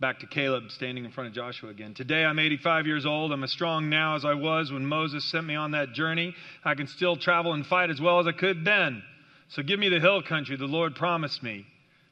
Back 0.04 0.20
to 0.20 0.26
Caleb 0.26 0.70
standing 0.70 1.06
in 1.06 1.12
front 1.12 1.28
of 1.28 1.34
Joshua 1.34 1.70
again. 1.70 1.94
Today 1.94 2.26
I'm 2.26 2.38
85 2.38 2.86
years 2.86 3.06
old. 3.06 3.32
I'm 3.32 3.42
as 3.42 3.50
strong 3.50 3.88
now 3.88 4.16
as 4.16 4.26
I 4.26 4.34
was 4.34 4.70
when 4.70 4.84
Moses 4.84 5.24
sent 5.24 5.46
me 5.46 5.54
on 5.54 5.70
that 5.70 5.94
journey. 5.94 6.34
I 6.62 6.74
can 6.74 6.86
still 6.86 7.16
travel 7.16 7.54
and 7.54 7.66
fight 7.66 7.88
as 7.88 8.02
well 8.02 8.20
as 8.20 8.26
I 8.26 8.32
could 8.32 8.66
then. 8.66 9.02
So 9.48 9.62
give 9.62 9.80
me 9.80 9.88
the 9.88 10.00
hill 10.00 10.20
country 10.20 10.58
the 10.58 10.66
Lord 10.66 10.94
promised 10.94 11.42
me. 11.42 11.66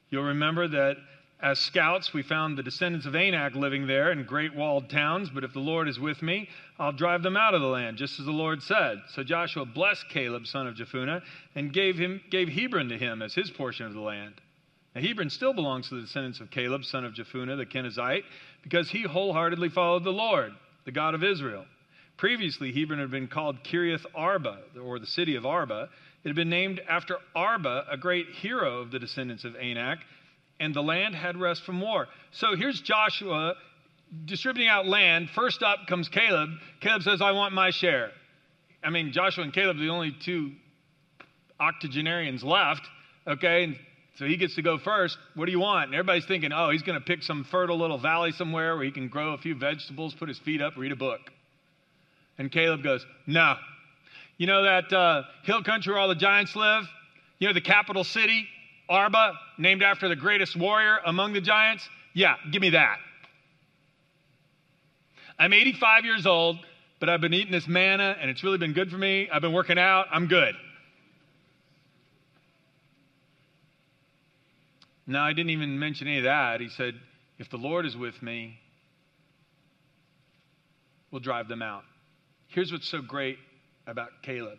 You'll 0.09 0.23
remember 0.23 0.69
that 0.69 0.97
as 1.43 1.59
scouts, 1.59 2.15
we 2.15 2.23
found 2.23 2.57
the 2.57 2.63
descendants 2.63 3.05
of 3.05 3.15
Anak 3.15 3.55
living 3.57 3.87
there 3.87 4.11
in 4.11 4.25
great 4.25 4.55
walled 4.57 4.89
towns, 4.89 5.29
but 5.29 5.45
if 5.45 5.53
the 5.53 5.61
Lord 5.61 5.87
is 5.87 6.01
with 6.01 6.23
me, 6.23 6.49
I'll 6.79 6.93
drive 6.93 7.23
them 7.23 7.37
out 7.37 7.53
of 7.53 7.61
the 7.61 7.67
land, 7.67 7.99
just 7.99 8.19
as 8.19 8.25
the 8.25 8.33
Lord 8.33 8.63
said. 8.63 9.03
So 9.09 9.23
Joshua 9.23 9.67
blessed 9.67 10.09
Caleb, 10.09 10.47
son 10.47 10.67
of 10.67 10.77
Jephunneh, 10.77 11.21
and 11.57 11.75
gave, 11.75 11.99
him, 11.99 12.23
gave 12.31 12.49
Hebron 12.49 12.89
to 12.89 12.97
him 12.97 13.21
as 13.21 13.35
his 13.35 13.51
portion 13.51 13.85
of 13.85 13.93
the 13.93 14.01
land. 14.01 14.41
Now, 14.95 15.01
Hebron 15.01 15.31
still 15.31 15.55
belongs 15.55 15.89
to 15.89 15.97
the 15.97 16.03
descendants 16.03 16.41
of 16.41 16.51
Caleb, 16.51 16.85
son 16.85 17.05
of 17.05 17.15
Jephunneh, 17.15 17.57
the 17.57 17.67
Kenizzite, 17.67 18.25
because 18.63 18.91
he 18.91 19.03
wholeheartedly 19.03 19.71
followed 19.71 20.05
the 20.05 20.11
Lord, 20.11 20.53
the 20.85 20.93
God 20.93 21.15
of 21.15 21.25
Israel. 21.25 21.65
Previously, 22.19 22.73
Hebron 22.73 23.01
had 23.01 23.11
been 23.11 23.29
called 23.29 23.65
Kiriath 23.65 24.05
Arba, 24.15 24.59
or 24.83 24.99
the 24.99 25.07
city 25.07 25.37
of 25.37 25.47
Arba, 25.47 25.89
it 26.25 26.29
had 26.29 26.37
been 26.37 26.51
named 26.51 26.81
after 26.89 27.17
Arba, 27.35 27.87
a 27.91 27.97
great 27.97 28.27
hero 28.29 28.81
of 28.81 28.91
the 28.93 28.99
descendants 28.99 29.45
of 29.45 29.57
Anak, 29.57 29.99
and 30.61 30.73
the 30.73 30.83
land 30.83 31.15
had 31.17 31.37
rest 31.37 31.65
from 31.65 31.81
war. 31.81 32.07
So 32.31 32.55
here's 32.55 32.81
Joshua 32.81 33.55
distributing 34.25 34.69
out 34.69 34.87
land. 34.87 35.31
First 35.35 35.63
up 35.63 35.87
comes 35.89 36.09
Caleb. 36.09 36.51
Caleb 36.81 37.03
says, 37.03 37.21
I 37.21 37.33
want 37.33 37.55
my 37.55 37.71
share. 37.71 38.11
I 38.85 38.91
mean, 38.91 39.13
Joshua 39.13 39.43
and 39.43 39.53
Caleb 39.53 39.77
are 39.79 39.81
the 39.81 39.89
only 39.89 40.15
two 40.25 40.53
octogenarians 41.59 42.45
left, 42.45 42.83
okay? 43.27 43.79
So 44.17 44.27
he 44.27 44.37
gets 44.37 44.57
to 44.57 44.63
go 44.63 44.79
first. 44.79 45.17
What 45.35 45.47
do 45.47 45.53
you 45.53 45.61
want? 45.61 45.87
And 45.87 45.95
everybody's 45.95 46.27
thinking, 46.27 46.53
oh, 46.53 46.71
he's 46.71 46.83
going 46.83 46.99
to 46.99 47.05
pick 47.05 47.23
some 47.23 47.45
fertile 47.45 47.79
little 47.79 47.99
valley 47.99 48.33
somewhere 48.33 48.77
where 48.77 48.85
he 48.85 48.91
can 48.91 49.09
grow 49.09 49.33
a 49.33 49.39
few 49.39 49.55
vegetables, 49.55 50.15
put 50.15 50.29
his 50.29 50.39
feet 50.39 50.61
up, 50.61 50.77
read 50.77 50.93
a 50.93 50.97
book. 50.97 51.21
And 52.39 52.51
Caleb 52.51 52.83
goes, 52.83 53.05
no, 53.27 53.57
you 54.37 54.47
know 54.47 54.65
that 54.65 54.93
uh, 54.93 55.23
hill 55.45 55.63
country 55.63 55.93
where 55.93 56.01
all 56.01 56.09
the 56.09 56.15
giants 56.15 56.55
live? 56.57 56.85
You 57.39 57.49
know 57.49 57.55
the 57.55 57.61
capital 57.61 58.05
city, 58.05 58.47
Arba, 58.89 59.33
named 59.59 59.83
after 59.83 60.09
the 60.09 60.17
greatest 60.17 60.57
warrior 60.57 60.99
among 61.07 61.33
the 61.33 61.41
giants? 61.41 61.89
Yeah, 62.15 62.37
give 62.51 62.61
me 62.61 62.71
that. 62.71 62.99
I'm 65.39 65.53
85 65.53 66.05
years 66.05 66.27
old, 66.27 66.59
but 67.01 67.09
I've 67.09 67.21
been 67.21 67.35
eating 67.35 67.53
this 67.53 67.67
manna 67.67 68.17
and 68.21 68.31
it's 68.31 68.45
really 68.45 68.59
been 68.59 68.75
good 68.75 68.91
for 68.91 68.99
me. 68.99 69.29
I've 69.33 69.43
been 69.43 69.53
working 69.53 69.79
out. 69.79 70.07
I'm 70.13 70.29
good. 70.29 70.55
No, 75.07 75.21
I 75.21 75.33
didn't 75.33 75.51
even 75.51 75.79
mention 75.79 76.07
any 76.07 76.19
of 76.19 76.25
that. 76.25 76.61
He 76.61 76.69
said, 76.69 76.95
if 77.39 77.51
the 77.51 77.57
Lord 77.57 77.87
is 77.87 77.97
with 77.97 78.23
me, 78.23 78.59
we'll 81.11 81.21
drive 81.21 81.49
them 81.49 81.63
out. 81.63 81.83
Here's 82.49 82.71
what's 82.71 82.89
so 82.89 83.01
great 83.01 83.39
about 83.87 84.11
Caleb. 84.23 84.59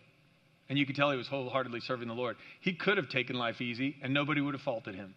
And 0.69 0.77
you 0.77 0.85
could 0.85 0.95
tell 0.95 1.11
he 1.11 1.17
was 1.17 1.27
wholeheartedly 1.27 1.81
serving 1.81 2.07
the 2.07 2.13
Lord. 2.13 2.35
He 2.61 2.73
could 2.73 2.97
have 2.97 3.09
taken 3.09 3.35
life 3.35 3.61
easy 3.61 3.95
and 4.01 4.13
nobody 4.13 4.41
would 4.41 4.53
have 4.53 4.61
faulted 4.61 4.95
him. 4.95 5.13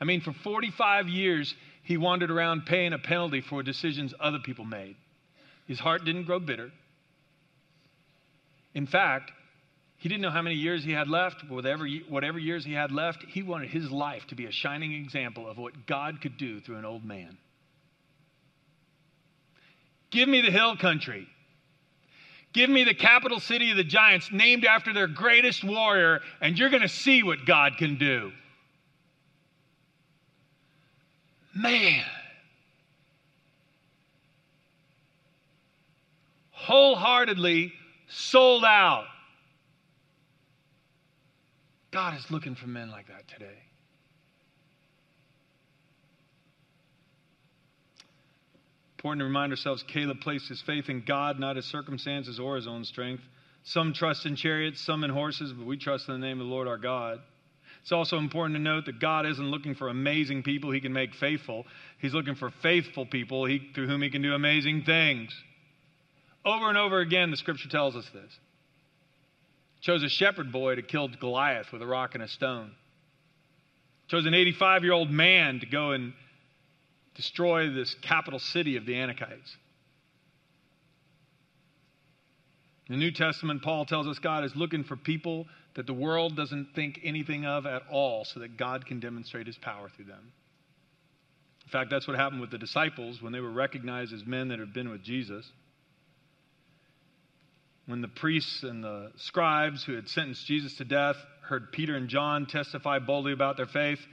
I 0.00 0.04
mean, 0.04 0.20
for 0.20 0.32
45 0.32 1.08
years, 1.08 1.54
he 1.82 1.96
wandered 1.96 2.30
around 2.30 2.66
paying 2.66 2.92
a 2.92 2.98
penalty 2.98 3.40
for 3.40 3.62
decisions 3.62 4.12
other 4.20 4.38
people 4.38 4.64
made. 4.64 4.96
His 5.66 5.78
heart 5.78 6.04
didn't 6.04 6.24
grow 6.24 6.38
bitter. 6.38 6.70
In 8.74 8.86
fact, 8.86 9.32
he 9.98 10.08
didn't 10.08 10.22
know 10.22 10.30
how 10.30 10.42
many 10.42 10.56
years 10.56 10.84
he 10.84 10.92
had 10.92 11.08
left, 11.08 11.48
whatever, 11.48 11.86
whatever 12.08 12.38
years 12.38 12.64
he 12.64 12.72
had 12.74 12.92
left, 12.92 13.22
he 13.24 13.42
wanted 13.42 13.70
his 13.70 13.90
life 13.90 14.26
to 14.26 14.34
be 14.34 14.44
a 14.44 14.50
shining 14.50 14.92
example 14.92 15.48
of 15.48 15.56
what 15.56 15.86
God 15.86 16.20
could 16.20 16.36
do 16.36 16.60
through 16.60 16.76
an 16.76 16.84
old 16.84 17.04
man. 17.04 17.36
Give 20.10 20.28
me 20.28 20.42
the 20.42 20.50
hill 20.50 20.76
country. 20.76 21.26
Give 22.52 22.70
me 22.70 22.84
the 22.84 22.94
capital 22.94 23.40
city 23.40 23.70
of 23.70 23.76
the 23.76 23.84
giants 23.84 24.30
named 24.32 24.64
after 24.64 24.92
their 24.92 25.06
greatest 25.06 25.64
warrior, 25.64 26.20
and 26.40 26.58
you're 26.58 26.70
going 26.70 26.82
to 26.82 26.88
see 26.88 27.22
what 27.22 27.44
God 27.46 27.72
can 27.78 27.96
do. 27.96 28.32
Man. 31.54 32.04
Wholeheartedly 36.50 37.72
sold 38.08 38.64
out. 38.64 39.04
God 41.96 42.14
is 42.18 42.30
looking 42.30 42.54
for 42.54 42.66
men 42.66 42.90
like 42.90 43.06
that 43.08 43.26
today. 43.26 43.56
Important 48.98 49.20
to 49.20 49.24
remind 49.24 49.50
ourselves 49.50 49.82
Caleb 49.82 50.20
placed 50.20 50.46
his 50.46 50.60
faith 50.60 50.90
in 50.90 51.04
God, 51.06 51.40
not 51.40 51.56
his 51.56 51.64
circumstances 51.64 52.38
or 52.38 52.56
his 52.56 52.66
own 52.66 52.84
strength. 52.84 53.22
Some 53.64 53.94
trust 53.94 54.26
in 54.26 54.36
chariots, 54.36 54.78
some 54.82 55.04
in 55.04 55.10
horses, 55.10 55.54
but 55.54 55.64
we 55.64 55.78
trust 55.78 56.06
in 56.10 56.20
the 56.20 56.26
name 56.26 56.38
of 56.38 56.46
the 56.46 56.52
Lord 56.52 56.68
our 56.68 56.76
God. 56.76 57.20
It's 57.80 57.92
also 57.92 58.18
important 58.18 58.56
to 58.56 58.62
note 58.62 58.84
that 58.84 59.00
God 59.00 59.24
isn't 59.24 59.50
looking 59.50 59.74
for 59.74 59.88
amazing 59.88 60.42
people 60.42 60.72
he 60.72 60.82
can 60.82 60.92
make 60.92 61.14
faithful. 61.14 61.64
He's 61.98 62.12
looking 62.12 62.34
for 62.34 62.50
faithful 62.60 63.06
people 63.06 63.46
he, 63.46 63.70
through 63.74 63.86
whom 63.86 64.02
he 64.02 64.10
can 64.10 64.20
do 64.20 64.34
amazing 64.34 64.82
things. 64.84 65.34
Over 66.44 66.68
and 66.68 66.76
over 66.76 67.00
again, 67.00 67.30
the 67.30 67.38
scripture 67.38 67.70
tells 67.70 67.96
us 67.96 68.06
this. 68.12 68.38
Chose 69.80 70.02
a 70.02 70.08
shepherd 70.08 70.50
boy 70.50 70.74
to 70.74 70.82
kill 70.82 71.08
Goliath 71.08 71.72
with 71.72 71.82
a 71.82 71.86
rock 71.86 72.14
and 72.14 72.22
a 72.22 72.28
stone. 72.28 72.72
Chose 74.08 74.26
an 74.26 74.34
85 74.34 74.84
year 74.84 74.92
old 74.92 75.10
man 75.10 75.60
to 75.60 75.66
go 75.66 75.92
and 75.92 76.12
destroy 77.14 77.70
this 77.70 77.94
capital 78.02 78.38
city 78.38 78.76
of 78.76 78.86
the 78.86 78.94
Anakites. 78.94 79.56
In 82.88 82.94
the 82.94 82.98
New 82.98 83.10
Testament, 83.10 83.62
Paul 83.62 83.84
tells 83.84 84.06
us 84.06 84.18
God 84.18 84.44
is 84.44 84.54
looking 84.54 84.84
for 84.84 84.96
people 84.96 85.46
that 85.74 85.86
the 85.86 85.92
world 85.92 86.36
doesn't 86.36 86.74
think 86.74 87.00
anything 87.02 87.44
of 87.44 87.66
at 87.66 87.82
all 87.90 88.24
so 88.24 88.40
that 88.40 88.56
God 88.56 88.86
can 88.86 89.00
demonstrate 89.00 89.46
his 89.46 89.58
power 89.58 89.88
through 89.88 90.04
them. 90.04 90.32
In 91.64 91.70
fact, 91.70 91.90
that's 91.90 92.06
what 92.06 92.16
happened 92.16 92.40
with 92.40 92.52
the 92.52 92.58
disciples 92.58 93.20
when 93.20 93.32
they 93.32 93.40
were 93.40 93.50
recognized 93.50 94.12
as 94.12 94.24
men 94.24 94.48
that 94.48 94.60
had 94.60 94.72
been 94.72 94.88
with 94.88 95.02
Jesus. 95.02 95.50
When 97.86 98.00
the 98.00 98.08
priests 98.08 98.64
and 98.64 98.82
the 98.82 99.12
scribes 99.16 99.84
who 99.84 99.94
had 99.94 100.08
sentenced 100.08 100.46
Jesus 100.46 100.76
to 100.76 100.84
death 100.84 101.16
heard 101.42 101.70
Peter 101.70 101.96
and 101.96 102.08
John 102.08 102.46
testify 102.46 102.98
boldly 102.98 103.32
about 103.32 103.56
their 103.56 103.66
faith, 103.66 104.04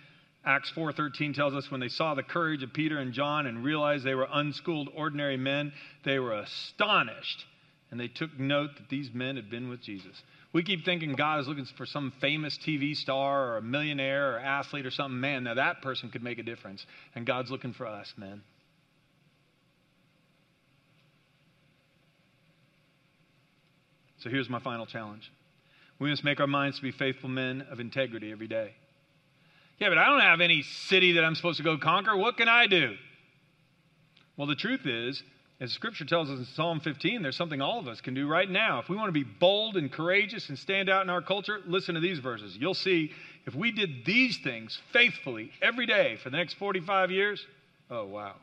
Acts 0.46 0.72
4:13 0.72 1.34
tells 1.34 1.56
us 1.56 1.72
when 1.72 1.80
they 1.80 1.88
saw 1.88 2.14
the 2.14 2.24
courage 2.24 2.64
of 2.64 2.74
Peter 2.74 3.00
and 3.00 3.14
John 3.14 3.48
and 3.48 3.64
realized 3.64 4.04
they 4.04 4.14
were 4.14 4.28
unschooled 4.32 4.90
ordinary 4.94 5.38
men, 5.38 5.74
they 6.04 6.20
were 6.20 6.34
astonished 6.34 7.46
and 7.90 8.00
they 8.00 8.08
took 8.08 8.38
note 8.40 8.76
that 8.78 8.90
these 8.90 9.14
men 9.14 9.36
had 9.36 9.50
been 9.50 9.70
with 9.70 9.82
Jesus. 9.82 10.24
We 10.52 10.64
keep 10.64 10.84
thinking 10.84 11.14
God 11.14 11.40
is 11.40 11.48
looking 11.48 11.66
for 11.66 11.86
some 11.86 12.12
famous 12.22 12.58
TV 12.58 12.96
star 12.96 13.50
or 13.50 13.58
a 13.58 13.62
millionaire 13.62 14.36
or 14.36 14.40
athlete 14.40 14.86
or 14.86 14.92
something. 14.92 15.20
Man, 15.20 15.44
now 15.44 15.54
that 15.56 15.82
person 15.82 16.10
could 16.10 16.24
make 16.24 16.40
a 16.40 16.44
difference. 16.44 16.86
And 17.16 17.26
God's 17.26 17.50
looking 17.50 17.74
for 17.74 17.88
us, 17.88 18.14
man. 18.18 18.42
So 24.24 24.30
here's 24.30 24.50
my 24.50 24.60
final 24.60 24.86
challenge. 24.86 25.30
We 26.00 26.10
must 26.10 26.24
make 26.24 26.40
our 26.40 26.48
minds 26.48 26.78
to 26.78 26.84
be 26.84 26.92
faithful 26.92 27.28
men 27.28 27.66
of 27.70 27.82
integrity 27.82 28.32
every 28.32 28.48
day. 28.48 28.72
Yeah, 29.80 29.90
but 29.90 29.98
I 29.98 30.06
don't 30.06 30.22
have 30.22 30.40
any 30.40 30.62
city 30.62 31.12
that 31.14 31.26
I'm 31.26 31.36
supposed 31.36 31.58
to 31.58 31.64
go 31.64 31.78
conquer. 31.78 32.16
What 32.16 32.38
can 32.38 32.48
I 32.48 32.68
do? 32.68 32.96
Well, 34.38 34.48
the 34.48 34.56
truth 34.56 34.86
is, 34.86 35.22
as 35.60 35.74
Scripture 35.74 36.06
tells 36.06 36.30
us 36.30 36.40
in 36.40 36.46
Psalm 36.46 36.80
15, 36.80 37.22
there's 37.22 37.36
something 37.36 37.62
all 37.62 37.80
of 37.80 37.90
us 37.90 38.00
can 38.00 38.14
do 38.14 38.26
right 38.26 38.50
now. 38.50 38.80
If 38.80 38.88
we 38.88 38.96
want 38.96 39.10
to 39.10 39.12
be 39.12 39.24
bold 39.26 39.76
and 39.76 39.92
courageous 39.92 40.48
and 40.48 40.58
stand 40.58 40.90
out 40.90 41.04
in 41.04 41.10
our 41.10 41.22
culture, 41.22 41.60
listen 41.68 41.96
to 41.96 42.02
these 42.02 42.20
verses. 42.20 42.56
You'll 42.58 42.76
see 42.76 43.12
if 43.46 43.54
we 43.54 43.72
did 43.74 44.06
these 44.06 44.38
things 44.38 44.80
faithfully 44.94 45.52
every 45.62 45.86
day 45.86 46.16
for 46.24 46.30
the 46.30 46.38
next 46.38 46.54
45 46.54 47.12
years, 47.12 47.46
oh, 47.92 48.06
wow. 48.06 48.36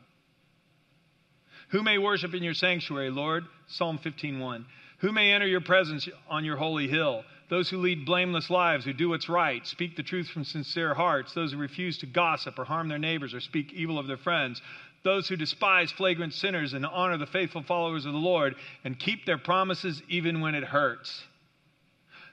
Who 1.69 1.81
may 1.81 1.97
worship 1.97 2.35
in 2.35 2.43
your 2.43 2.53
sanctuary, 2.53 3.09
Lord? 3.09 3.45
Psalm 3.67 3.97
15:1. 3.97 4.65
Who 5.01 5.11
may 5.11 5.31
enter 5.31 5.47
your 5.47 5.61
presence 5.61 6.07
on 6.29 6.45
your 6.45 6.57
holy 6.57 6.87
hill? 6.87 7.23
Those 7.49 7.69
who 7.69 7.77
lead 7.77 8.05
blameless 8.05 8.51
lives, 8.51 8.85
who 8.85 8.93
do 8.93 9.09
what's 9.09 9.27
right, 9.27 9.65
speak 9.65 9.95
the 9.95 10.03
truth 10.03 10.29
from 10.29 10.43
sincere 10.43 10.93
hearts, 10.93 11.33
those 11.33 11.51
who 11.51 11.57
refuse 11.57 11.97
to 11.97 12.05
gossip 12.05 12.57
or 12.59 12.65
harm 12.65 12.87
their 12.87 12.99
neighbors 12.99 13.33
or 13.33 13.39
speak 13.39 13.73
evil 13.73 13.97
of 13.97 14.05
their 14.05 14.17
friends, 14.17 14.61
those 15.03 15.27
who 15.27 15.35
despise 15.35 15.91
flagrant 15.91 16.33
sinners 16.33 16.73
and 16.73 16.85
honor 16.85 17.17
the 17.17 17.25
faithful 17.25 17.63
followers 17.63 18.05
of 18.05 18.13
the 18.13 18.19
Lord 18.19 18.55
and 18.83 18.97
keep 18.97 19.25
their 19.25 19.39
promises 19.39 20.03
even 20.07 20.39
when 20.39 20.53
it 20.53 20.63
hurts. 20.63 21.23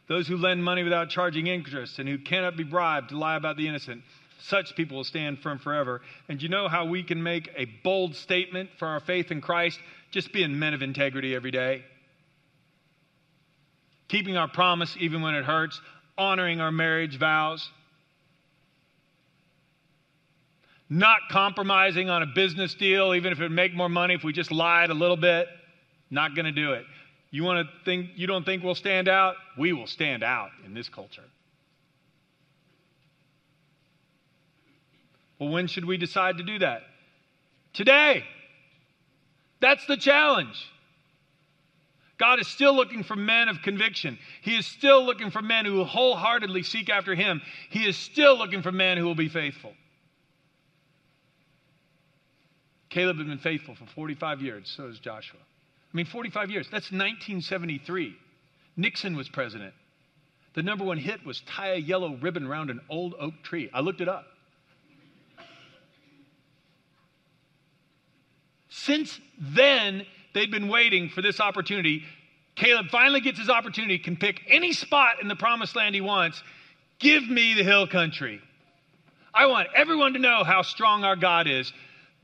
Those 0.07 0.29
who 0.29 0.37
lend 0.37 0.63
money 0.63 0.83
without 0.83 1.09
charging 1.09 1.47
interest 1.47 1.99
and 1.99 2.07
who 2.07 2.19
cannot 2.19 2.59
be 2.59 2.65
bribed 2.65 3.09
to 3.09 3.19
lie 3.19 3.37
about 3.37 3.57
the 3.57 3.67
innocent. 3.67 4.03
Such 4.41 4.77
people 4.77 4.99
will 4.99 5.05
stand 5.05 5.39
firm 5.39 5.59
forever. 5.59 6.03
And 6.29 6.43
you 6.43 6.51
know 6.51 6.69
how 6.69 6.85
we 6.85 7.03
can 7.03 7.23
make 7.23 7.51
a 7.57 7.65
bold 7.83 8.15
statement 8.15 8.69
for 8.79 8.89
our 8.89 9.01
faith 9.01 9.31
in 9.31 9.41
Christ? 9.41 9.81
Just 10.11 10.33
being 10.35 10.59
men 10.59 10.75
of 10.75 10.83
integrity 10.83 11.35
every 11.35 11.51
day 11.51 11.83
keeping 14.09 14.37
our 14.37 14.49
promise 14.49 14.97
even 14.99 15.23
when 15.23 15.35
it 15.35 15.45
hurts, 15.45 15.81
honoring 16.17 16.61
our 16.61 16.73
marriage 16.73 17.19
vows, 17.19 17.71
not 20.91 21.19
compromising 21.31 22.09
on 22.09 22.23
a 22.23 22.27
business 22.27 22.75
deal, 22.75 23.15
even 23.15 23.33
if 23.33 23.39
it 23.39 23.43
would 23.43 23.53
make 23.53 23.75
more 23.75 23.89
money 23.89 24.15
if 24.15 24.25
we 24.25 24.33
just 24.33 24.51
lied 24.51 24.91
a 24.91 24.95
little 24.95 25.17
bit. 25.17 25.47
Not 26.11 26.35
going 26.35 26.47
to 26.47 26.53
do 26.53 26.73
it. 26.73 26.85
You 27.31 27.45
want 27.45 27.67
to 27.67 27.85
think 27.85 28.11
you 28.17 28.27
don't 28.27 28.45
think 28.45 28.65
we'll 28.65 28.75
stand 28.75 29.09
out? 29.09 29.35
We 29.59 29.75
will 29.75 29.87
stand 29.87 30.23
out 30.23 30.49
in 30.65 30.73
this 30.73 30.89
culture. 30.89 31.25
Well, 35.39 35.51
when 35.51 35.67
should 35.67 35.85
we 35.85 35.99
decide 35.99 36.39
to 36.39 36.43
do 36.43 36.59
that? 36.61 36.83
Today. 37.75 38.25
That's 39.61 39.85
the 39.87 39.97
challenge. 39.97 40.57
God 42.19 42.41
is 42.41 42.49
still 42.49 42.75
looking 42.75 43.05
for 43.05 43.15
men 43.15 43.49
of 43.49 43.63
conviction. 43.63 44.19
He 44.43 44.57
is 44.57 44.67
still 44.67 45.05
looking 45.05 45.31
for 45.31 45.41
men 45.41 45.65
who 45.65 45.85
wholeheartedly 45.85 46.65
seek 46.65 46.91
after 46.91 47.15
Him. 47.15 47.41
He 47.71 47.87
is 47.87 47.97
still 47.97 48.37
looking 48.37 48.63
for 48.63 48.73
men 48.73 48.99
who 48.99 49.05
will 49.05 49.15
be 49.15 49.29
faithful. 49.29 49.73
Caleb 52.91 53.19
had 53.19 53.29
been 53.29 53.39
faithful 53.39 53.75
for 53.75 53.87
45 53.87 54.43
years, 54.43 54.73
so 54.77 54.89
has 54.89 54.99
Joshua. 54.99 55.39
I 55.41 55.97
mean, 55.97 56.07
45 56.07 56.51
years. 56.51 56.67
That's 56.67 56.91
1973. 56.91 58.17
Nixon 58.77 59.17
was 59.17 59.29
president. 59.29 59.75
The 60.55 60.63
number 60.63 60.85
one 60.85 60.99
hit 60.99 61.25
was 61.25 61.41
tie 61.43 61.75
a 61.75 61.77
yellow 61.77 62.17
ribbon 62.17 62.47
around 62.47 62.71
an 62.71 62.81
old 62.89 63.15
oak 63.21 63.35
tree. 63.45 63.71
I 63.73 63.81
looked 63.81 64.01
it 64.01 64.09
up. 64.09 64.27
Since 68.69 69.21
then, 69.39 70.07
They'd 70.35 70.51
been 70.51 70.69
waiting 70.69 71.09
for 71.09 71.23
this 71.23 71.41
opportunity. 71.41 72.05
Caleb 72.55 72.89
finally 72.91 73.21
gets 73.21 73.39
his 73.39 73.49
opportunity, 73.49 73.99
can 73.99 74.17
pick 74.17 74.43
any 74.49 74.73
spot 74.73 75.23
in 75.23 75.29
the 75.29 75.37
promised 75.37 75.77
land 75.77 75.95
he 75.95 76.01
wants. 76.01 76.43
Give 76.99 77.29
me 77.29 77.55
the 77.55 77.63
hill 77.63 77.87
country. 77.87 78.41
I 79.33 79.47
want 79.47 79.69
everyone 79.75 80.15
to 80.15 80.19
know 80.19 80.43
how 80.43 80.63
strong 80.63 81.05
our 81.05 81.17
God 81.17 81.47
is. 81.47 81.73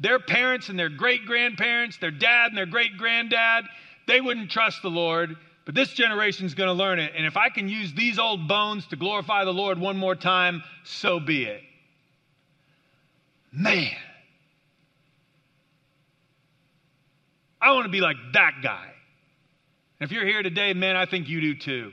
Their 0.00 0.18
parents 0.18 0.68
and 0.68 0.78
their 0.78 0.88
great 0.88 1.24
grandparents, 1.24 1.98
their 1.98 2.10
dad 2.10 2.48
and 2.48 2.58
their 2.58 2.66
great 2.66 2.98
granddad, 2.98 3.64
they 4.06 4.20
wouldn't 4.20 4.50
trust 4.50 4.82
the 4.82 4.90
Lord, 4.90 5.36
but 5.64 5.74
this 5.74 5.92
generation 5.92 6.44
is 6.44 6.54
going 6.54 6.66
to 6.68 6.74
learn 6.74 6.98
it. 6.98 7.12
And 7.16 7.24
if 7.24 7.36
I 7.36 7.48
can 7.48 7.68
use 7.68 7.92
these 7.94 8.18
old 8.18 8.48
bones 8.48 8.86
to 8.88 8.96
glorify 8.96 9.44
the 9.44 9.52
Lord 9.52 9.78
one 9.78 9.96
more 9.96 10.16
time, 10.16 10.62
so 10.82 11.20
be 11.20 11.44
it. 11.44 11.62
Man. 13.52 13.94
I 17.64 17.72
want 17.72 17.86
to 17.86 17.90
be 17.90 18.02
like 18.02 18.16
that 18.34 18.56
guy. 18.62 18.86
And 19.98 20.06
if 20.06 20.12
you're 20.12 20.26
here 20.26 20.42
today, 20.42 20.74
man, 20.74 20.96
I 20.96 21.06
think 21.06 21.28
you 21.28 21.40
do 21.40 21.54
too. 21.54 21.92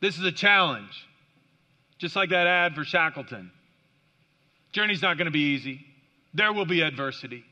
This 0.00 0.18
is 0.18 0.24
a 0.24 0.32
challenge, 0.32 0.92
just 1.96 2.14
like 2.14 2.30
that 2.30 2.46
ad 2.46 2.74
for 2.74 2.84
Shackleton. 2.84 3.50
Journey's 4.72 5.00
not 5.00 5.16
going 5.16 5.24
to 5.24 5.32
be 5.32 5.54
easy. 5.54 5.80
There 6.34 6.52
will 6.52 6.66
be 6.66 6.82
adversity, 6.82 7.44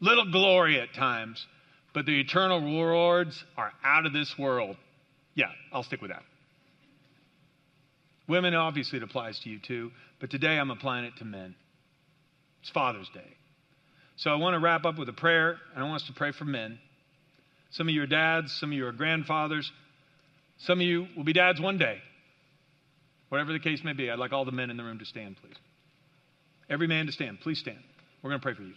little 0.00 0.30
glory 0.32 0.80
at 0.80 0.92
times, 0.92 1.46
but 1.94 2.04
the 2.04 2.18
eternal 2.20 2.60
rewards 2.60 3.42
are 3.56 3.72
out 3.84 4.04
of 4.04 4.12
this 4.12 4.36
world. 4.36 4.76
Yeah, 5.34 5.52
I'll 5.72 5.84
stick 5.84 6.02
with 6.02 6.10
that. 6.10 6.24
Women, 8.28 8.54
obviously, 8.54 8.96
it 8.96 9.04
applies 9.04 9.38
to 9.40 9.48
you 9.48 9.60
too, 9.60 9.92
but 10.20 10.30
today 10.30 10.58
I'm 10.58 10.72
applying 10.72 11.04
it 11.04 11.16
to 11.18 11.24
men. 11.24 11.54
It's 12.60 12.70
Father's 12.70 13.08
Day. 13.14 13.36
So 14.16 14.30
I 14.30 14.36
want 14.36 14.54
to 14.54 14.60
wrap 14.60 14.84
up 14.84 14.98
with 14.98 15.08
a 15.08 15.12
prayer, 15.12 15.56
and 15.74 15.84
I 15.84 15.86
want 15.86 16.02
us 16.02 16.08
to 16.08 16.14
pray 16.14 16.32
for 16.32 16.44
men. 16.44 16.78
Some 17.70 17.88
of 17.88 17.94
you 17.94 18.02
are 18.02 18.06
dads, 18.06 18.52
some 18.58 18.70
of 18.70 18.76
you 18.76 18.86
are 18.86 18.92
grandfathers, 18.92 19.70
some 20.58 20.80
of 20.80 20.86
you 20.86 21.06
will 21.16 21.24
be 21.24 21.34
dads 21.34 21.60
one 21.60 21.76
day. 21.76 21.98
Whatever 23.28 23.52
the 23.52 23.58
case 23.58 23.82
may 23.84 23.92
be, 23.92 24.10
I'd 24.10 24.18
like 24.18 24.32
all 24.32 24.44
the 24.44 24.52
men 24.52 24.70
in 24.70 24.76
the 24.76 24.84
room 24.84 24.98
to 25.00 25.04
stand, 25.04 25.36
please. 25.42 25.56
Every 26.70 26.86
man 26.86 27.06
to 27.06 27.12
stand. 27.12 27.40
Please 27.40 27.58
stand. 27.58 27.78
We're 28.22 28.30
going 28.30 28.40
to 28.40 28.44
pray 28.44 28.54
for 28.54 28.62
you. 28.62 28.74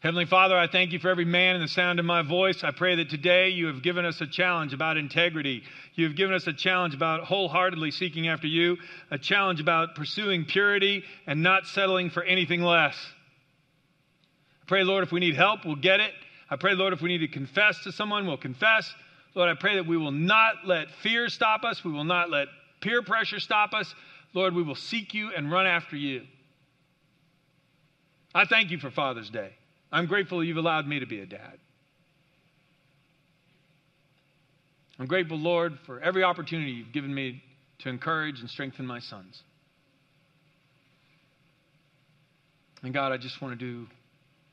Heavenly 0.00 0.26
Father, 0.26 0.56
I 0.56 0.68
thank 0.68 0.92
you 0.92 1.00
for 1.00 1.08
every 1.08 1.24
man 1.24 1.56
in 1.56 1.60
the 1.60 1.66
sound 1.66 1.98
of 1.98 2.04
my 2.04 2.22
voice. 2.22 2.62
I 2.62 2.70
pray 2.70 2.94
that 2.96 3.10
today 3.10 3.48
you 3.48 3.66
have 3.66 3.82
given 3.82 4.04
us 4.04 4.20
a 4.20 4.28
challenge 4.28 4.72
about 4.72 4.96
integrity. 4.96 5.64
You 5.96 6.04
have 6.04 6.14
given 6.14 6.36
us 6.36 6.46
a 6.46 6.52
challenge 6.52 6.94
about 6.94 7.24
wholeheartedly 7.24 7.90
seeking 7.90 8.28
after 8.28 8.46
you, 8.46 8.76
a 9.10 9.18
challenge 9.18 9.60
about 9.60 9.96
pursuing 9.96 10.44
purity 10.44 11.02
and 11.26 11.42
not 11.42 11.66
settling 11.66 12.10
for 12.10 12.22
anything 12.22 12.62
less. 12.62 12.94
I 14.62 14.66
pray, 14.68 14.84
Lord, 14.84 15.02
if 15.02 15.10
we 15.10 15.18
need 15.18 15.34
help, 15.34 15.66
we'll 15.66 15.74
get 15.74 15.98
it. 15.98 16.12
I 16.48 16.54
pray, 16.54 16.74
Lord, 16.74 16.92
if 16.92 17.02
we 17.02 17.08
need 17.08 17.26
to 17.26 17.28
confess 17.28 17.82
to 17.82 17.90
someone, 17.90 18.24
we'll 18.24 18.36
confess. 18.36 18.94
Lord, 19.34 19.50
I 19.50 19.58
pray 19.58 19.74
that 19.74 19.86
we 19.86 19.96
will 19.96 20.12
not 20.12 20.64
let 20.64 20.92
fear 21.02 21.28
stop 21.28 21.64
us. 21.64 21.84
We 21.84 21.90
will 21.90 22.04
not 22.04 22.30
let 22.30 22.46
peer 22.80 23.02
pressure 23.02 23.40
stop 23.40 23.74
us. 23.74 23.92
Lord, 24.32 24.54
we 24.54 24.62
will 24.62 24.76
seek 24.76 25.12
you 25.12 25.32
and 25.36 25.50
run 25.50 25.66
after 25.66 25.96
you. 25.96 26.22
I 28.32 28.44
thank 28.44 28.70
you 28.70 28.78
for 28.78 28.92
Father's 28.92 29.28
Day. 29.28 29.57
I'm 29.90 30.06
grateful 30.06 30.44
you've 30.44 30.56
allowed 30.56 30.86
me 30.86 31.00
to 31.00 31.06
be 31.06 31.20
a 31.20 31.26
dad. 31.26 31.58
I'm 34.98 35.06
grateful, 35.06 35.38
Lord, 35.38 35.78
for 35.86 36.00
every 36.00 36.24
opportunity 36.24 36.72
you've 36.72 36.92
given 36.92 37.14
me 37.14 37.42
to 37.80 37.88
encourage 37.88 38.40
and 38.40 38.50
strengthen 38.50 38.84
my 38.84 38.98
sons. 38.98 39.40
And 42.82 42.92
God, 42.92 43.12
I 43.12 43.16
just 43.16 43.40
want 43.40 43.58
to 43.58 43.64
do 43.64 43.86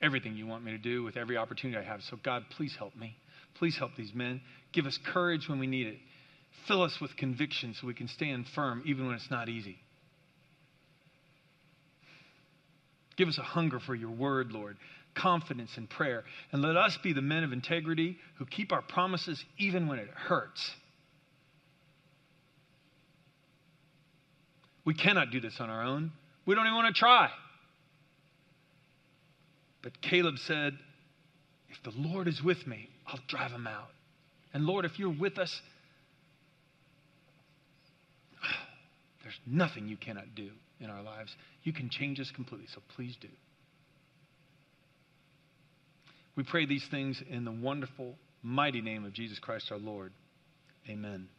everything 0.02 0.36
you 0.36 0.46
want 0.46 0.64
me 0.64 0.72
to 0.72 0.78
do 0.78 1.04
with 1.04 1.18
every 1.18 1.38
opportunity 1.38 1.80
I 1.80 1.84
have. 1.84 2.02
So, 2.04 2.18
God, 2.24 2.44
please 2.56 2.76
help 2.78 2.96
me. 2.96 3.16
Please 3.56 3.78
help 3.78 3.92
these 3.98 4.14
men. 4.14 4.42
Give 4.72 4.86
us 4.86 4.98
courage 5.14 5.48
when 5.48 5.60
we 5.60 5.68
need 5.68 5.88
it. 5.88 5.98
Fill 6.68 6.84
us 6.84 6.98
with 7.02 7.16
conviction 7.18 7.76
so 7.80 7.88
we 7.88 7.94
can 7.94 8.08
stand 8.08 8.46
firm 8.54 8.84
even 8.86 9.08
when 9.08 9.16
it's 9.16 9.32
not 9.32 9.50
easy. 9.50 9.78
Give 13.18 13.28
us 13.28 13.38
a 13.38 13.44
hunger 13.44 13.80
for 13.80 13.96
your 13.96 14.12
word, 14.12 14.52
Lord, 14.52 14.78
confidence 15.16 15.78
in 15.78 15.88
prayer. 15.88 16.24
And 16.52 16.62
let 16.62 16.78
us 16.78 16.98
be 17.02 17.14
the 17.14 17.22
men 17.22 17.44
of 17.44 17.52
integrity 17.52 18.18
who 18.38 18.46
keep 18.46 18.72
our 18.72 18.82
promises 18.82 19.44
even 19.58 19.88
when 19.88 20.00
it 20.00 20.10
hurts. 20.10 20.72
We 24.86 24.94
cannot 24.94 25.32
do 25.32 25.40
this 25.40 25.60
on 25.60 25.70
our 25.70 25.84
own. 25.84 26.12
We 26.46 26.54
don't 26.54 26.66
even 26.66 26.76
want 26.76 26.96
to 26.96 27.00
try. 27.00 27.30
But 29.82 30.02
Caleb 30.02 30.38
said, 30.40 30.78
If 31.70 31.82
the 31.84 32.00
Lord 32.00 32.28
is 32.28 32.42
with 32.44 32.66
me, 32.68 32.90
I'll 33.08 33.20
drive 33.28 33.52
him 33.52 33.68
out. 33.68 33.90
And 34.54 34.66
Lord, 34.66 34.86
if 34.86 34.98
you're 35.00 35.10
with 35.10 35.38
us, 35.40 35.62
there's 39.24 39.40
nothing 39.46 39.88
you 39.88 39.98
cannot 39.98 40.36
do 40.36 40.50
in 40.80 40.90
our 40.90 41.02
lives. 41.02 41.36
You 41.64 41.74
can 41.74 41.90
change 41.90 42.20
us 42.20 42.32
completely, 42.32 42.68
so 42.74 42.82
please 42.96 43.16
do. 43.20 43.28
We 46.36 46.44
pray 46.44 46.66
these 46.66 46.86
things 46.92 47.22
in 47.30 47.46
the 47.46 47.52
wonderful, 47.52 48.16
mighty 48.44 48.82
name 48.82 49.06
of 49.06 49.14
Jesus 49.14 49.40
Christ 49.40 49.72
our 49.72 49.78
Lord. 49.78 50.12
Amen. 50.90 51.30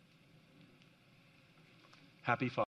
Happy 2.22 2.48
Father. 2.48 2.64